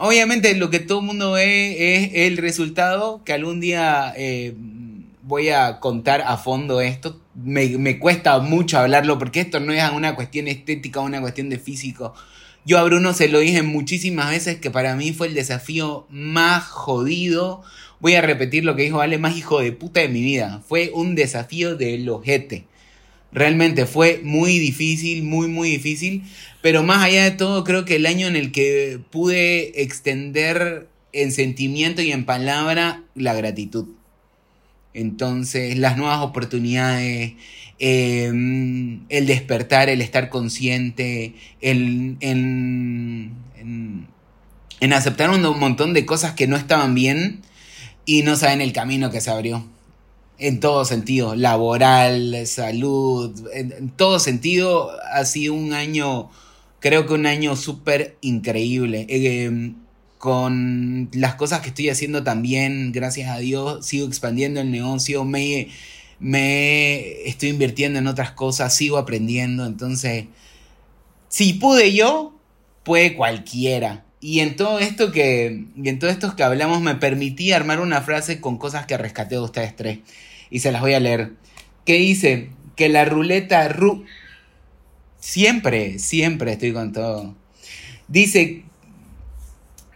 obviamente 0.00 0.54
lo 0.56 0.70
que 0.70 0.80
todo 0.80 1.00
el 1.00 1.06
mundo 1.06 1.32
ve 1.32 1.94
es 1.96 2.10
el 2.14 2.36
resultado, 2.38 3.22
que 3.24 3.32
algún 3.32 3.60
día 3.60 4.12
eh, 4.16 4.54
voy 5.22 5.50
a 5.50 5.80
contar 5.80 6.22
a 6.22 6.36
fondo 6.36 6.80
esto. 6.80 7.20
Me, 7.34 7.98
cuesta 7.98 8.38
mucho 8.38 8.78
hablarlo 8.78 9.18
porque 9.18 9.40
esto 9.40 9.60
no 9.60 9.72
es 9.72 9.82
una 9.90 10.14
cuestión 10.14 10.48
estética, 10.48 11.00
una 11.00 11.20
cuestión 11.20 11.48
de 11.50 11.58
físico. 11.58 12.14
Yo 12.66 12.78
a 12.78 12.84
Bruno 12.84 13.12
se 13.12 13.28
lo 13.28 13.40
dije 13.40 13.62
muchísimas 13.62 14.30
veces 14.30 14.56
que 14.56 14.70
para 14.70 14.96
mí 14.96 15.12
fue 15.12 15.28
el 15.28 15.34
desafío 15.34 16.06
más 16.10 16.64
jodido. 16.64 17.62
Voy 18.00 18.14
a 18.14 18.22
repetir 18.22 18.64
lo 18.64 18.74
que 18.74 18.82
dijo 18.82 19.00
Ale, 19.00 19.18
más 19.18 19.36
hijo 19.36 19.60
de 19.60 19.72
puta 19.72 20.00
de 20.00 20.08
mi 20.08 20.22
vida. 20.22 20.62
Fue 20.66 20.90
un 20.94 21.14
desafío 21.14 21.76
del 21.76 22.08
ojete. 22.08 22.64
Realmente 23.34 23.84
fue 23.84 24.20
muy 24.22 24.60
difícil, 24.60 25.24
muy, 25.24 25.48
muy 25.48 25.68
difícil. 25.68 26.22
Pero 26.62 26.84
más 26.84 27.02
allá 27.02 27.24
de 27.24 27.32
todo, 27.32 27.64
creo 27.64 27.84
que 27.84 27.96
el 27.96 28.06
año 28.06 28.28
en 28.28 28.36
el 28.36 28.52
que 28.52 29.00
pude 29.10 29.82
extender 29.82 30.88
en 31.12 31.32
sentimiento 31.32 32.00
y 32.00 32.12
en 32.12 32.24
palabra 32.24 33.02
la 33.14 33.34
gratitud. 33.34 33.88
Entonces, 34.94 35.76
las 35.76 35.96
nuevas 35.96 36.20
oportunidades, 36.20 37.32
em, 37.80 39.00
el 39.08 39.26
despertar, 39.26 39.88
el 39.88 40.00
estar 40.00 40.28
consciente, 40.30 41.34
el, 41.60 42.16
en, 42.20 43.32
en, 44.80 44.92
aceptar 44.92 45.30
un 45.30 45.42
montón 45.58 45.92
de 45.92 46.06
cosas 46.06 46.34
que 46.34 46.46
no 46.46 46.56
estaban 46.56 46.94
bien 46.94 47.42
y 48.06 48.22
no 48.22 48.36
saben 48.36 48.60
el 48.60 48.72
camino 48.72 49.10
que 49.10 49.20
se 49.20 49.30
abrió. 49.30 49.66
En 50.38 50.60
todo 50.60 50.84
sentido, 50.84 51.36
laboral, 51.36 52.46
salud, 52.46 53.32
en, 53.52 53.90
todo 53.90 54.18
sentido 54.18 54.90
ha 55.12 55.24
sido 55.24 55.54
un 55.54 55.72
año, 55.72 56.30
creo 56.80 57.06
que 57.06 57.14
un 57.14 57.26
año 57.26 57.56
súper 57.56 58.16
increíble. 58.20 59.06
Eh, 59.08 59.72
con 60.18 61.10
las 61.12 61.34
cosas 61.34 61.60
que 61.60 61.68
estoy 61.68 61.90
haciendo 61.90 62.24
también, 62.24 62.92
gracias 62.92 63.28
a 63.30 63.38
Dios, 63.38 63.84
sigo 63.84 64.06
expandiendo 64.06 64.62
el 64.62 64.70
negocio, 64.70 65.24
me, 65.26 65.68
me 66.18 67.28
estoy 67.28 67.50
invirtiendo 67.50 67.98
en 67.98 68.06
otras 68.06 68.30
cosas, 68.30 68.74
sigo 68.74 68.96
aprendiendo, 68.96 69.66
entonces, 69.66 70.24
si 71.28 71.52
pude 71.52 71.92
yo, 71.92 72.34
puede 72.84 73.16
cualquiera. 73.16 74.06
Y 74.24 74.40
en 74.40 74.56
todo 74.56 74.78
esto 74.78 75.12
que, 75.12 75.66
en 75.76 75.98
todo 75.98 76.08
esto 76.08 76.34
que 76.34 76.42
hablamos, 76.42 76.80
me 76.80 76.94
permití 76.94 77.52
armar 77.52 77.78
una 77.78 78.00
frase 78.00 78.40
con 78.40 78.56
cosas 78.56 78.86
que 78.86 78.96
rescaté 78.96 79.34
de 79.34 79.42
ustedes 79.42 79.76
tres. 79.76 79.98
Y 80.48 80.60
se 80.60 80.72
las 80.72 80.80
voy 80.80 80.94
a 80.94 81.00
leer. 81.00 81.32
Que 81.84 81.98
dice 81.98 82.48
que 82.74 82.88
la 82.88 83.04
ruleta 83.04 83.68
ru 83.68 84.06
siempre, 85.20 85.98
siempre 85.98 86.52
estoy 86.52 86.72
con 86.72 86.94
todo. 86.94 87.36
Dice, 88.08 88.62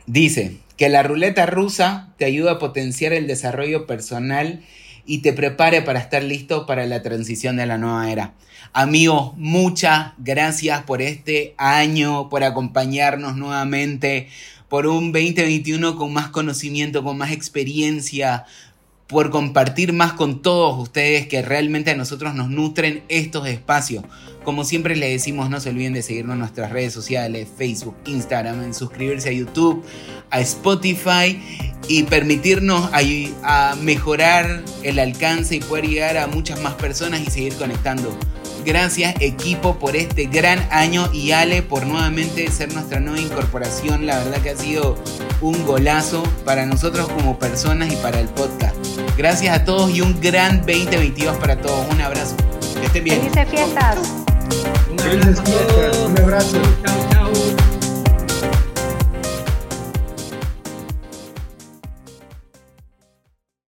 dice 0.07 0.59
que 0.77 0.91
la 0.91 1.03
ruleta 1.03 1.47
rusa 1.47 2.13
te 2.19 2.27
ayuda 2.27 2.53
a 2.53 2.59
potenciar 2.59 3.15
el 3.15 3.27
desarrollo 3.27 3.87
personal 3.87 4.63
y 5.09 5.19
te 5.19 5.33
prepare 5.33 5.81
para 5.81 6.01
estar 6.01 6.23
listo 6.23 6.67
para 6.67 6.87
la 6.87 7.03
transición 7.03 7.57
de 7.57 7.65
la 7.65 7.79
nueva 7.79 8.13
era. 8.13 8.35
Amigos, 8.75 9.33
muchas 9.39 10.13
gracias 10.19 10.83
por 10.83 11.01
este 11.01 11.55
año, 11.57 12.29
por 12.29 12.45
acompañarnos 12.45 13.35
nuevamente, 13.35 14.29
por 14.69 14.87
un 14.87 15.11
2021 15.11 15.97
con 15.97 16.13
más 16.13 16.29
conocimiento, 16.29 17.03
con 17.03 17.17
más 17.17 17.33
experiencia, 17.33 18.45
por 19.09 19.31
compartir 19.31 19.95
más 19.95 20.13
con 20.13 20.43
todos 20.43 20.79
ustedes 20.79 21.27
que 21.27 21.41
realmente 21.43 21.91
a 21.91 21.97
nosotros 21.97 22.35
nos 22.35 22.51
nutren 22.51 23.03
estos 23.09 23.49
espacios. 23.49 24.05
Como 24.45 24.65
siempre 24.65 24.97
les 24.97 25.11
decimos, 25.11 25.51
no 25.51 25.61
se 25.61 25.71
olviden 25.71 25.95
de 25.95 26.03
seguirnos 26.03 26.35
en 26.35 26.41
nuestras 26.41 26.71
redes 26.71 26.93
sociales, 26.93 27.49
Facebook, 27.57 27.97
Instagram, 28.07 28.63
en 28.63 28.75
suscribirse 28.75 29.31
a 29.31 29.33
YouTube, 29.33 29.83
a 30.31 30.41
Spotify 30.41 31.41
y 31.89 32.03
permitirnos 32.05 32.91
a, 32.93 33.01
a 33.43 33.77
mejorar 33.77 34.63
el 34.83 34.99
alcance 34.99 35.57
y 35.57 35.61
poder 35.61 35.89
llegar 35.89 36.19
a 36.19 36.27
muchas 36.27 36.61
más 36.61 36.75
personas 36.75 37.21
y 37.21 37.31
seguir 37.31 37.55
conectando. 37.55 38.17
Gracias 38.69 39.15
equipo 39.21 39.79
por 39.79 39.97
este 39.97 40.27
gran 40.27 40.59
año 40.71 41.09
y 41.11 41.31
Ale 41.31 41.63
por 41.63 41.87
nuevamente 41.87 42.51
ser 42.51 42.71
nuestra 42.75 43.01
nueva 43.01 43.19
incorporación. 43.19 44.05
La 44.05 44.19
verdad 44.19 44.43
que 44.43 44.51
ha 44.51 44.57
sido 44.57 45.03
un 45.41 45.65
golazo 45.65 46.23
para 46.45 46.67
nosotros 46.67 47.09
como 47.09 47.39
personas 47.39 47.91
y 47.91 47.97
para 47.97 48.21
el 48.21 48.29
podcast. 48.29 48.77
Gracias 49.17 49.57
a 49.57 49.65
todos 49.65 49.91
y 49.91 50.03
un 50.03 50.21
gran 50.21 50.59
2022 50.67 51.39
para 51.39 51.59
todos. 51.59 51.87
Un 51.91 52.03
abrazo. 52.03 52.37
Que 52.79 52.85
estén 52.89 53.05
bien. 53.05 53.21
Felices 53.23 53.49
fiestas. 53.49 53.97
Un 54.91 55.01
abrazo. 55.01 56.07
Un 56.07 56.19
abrazo. 56.19 57.18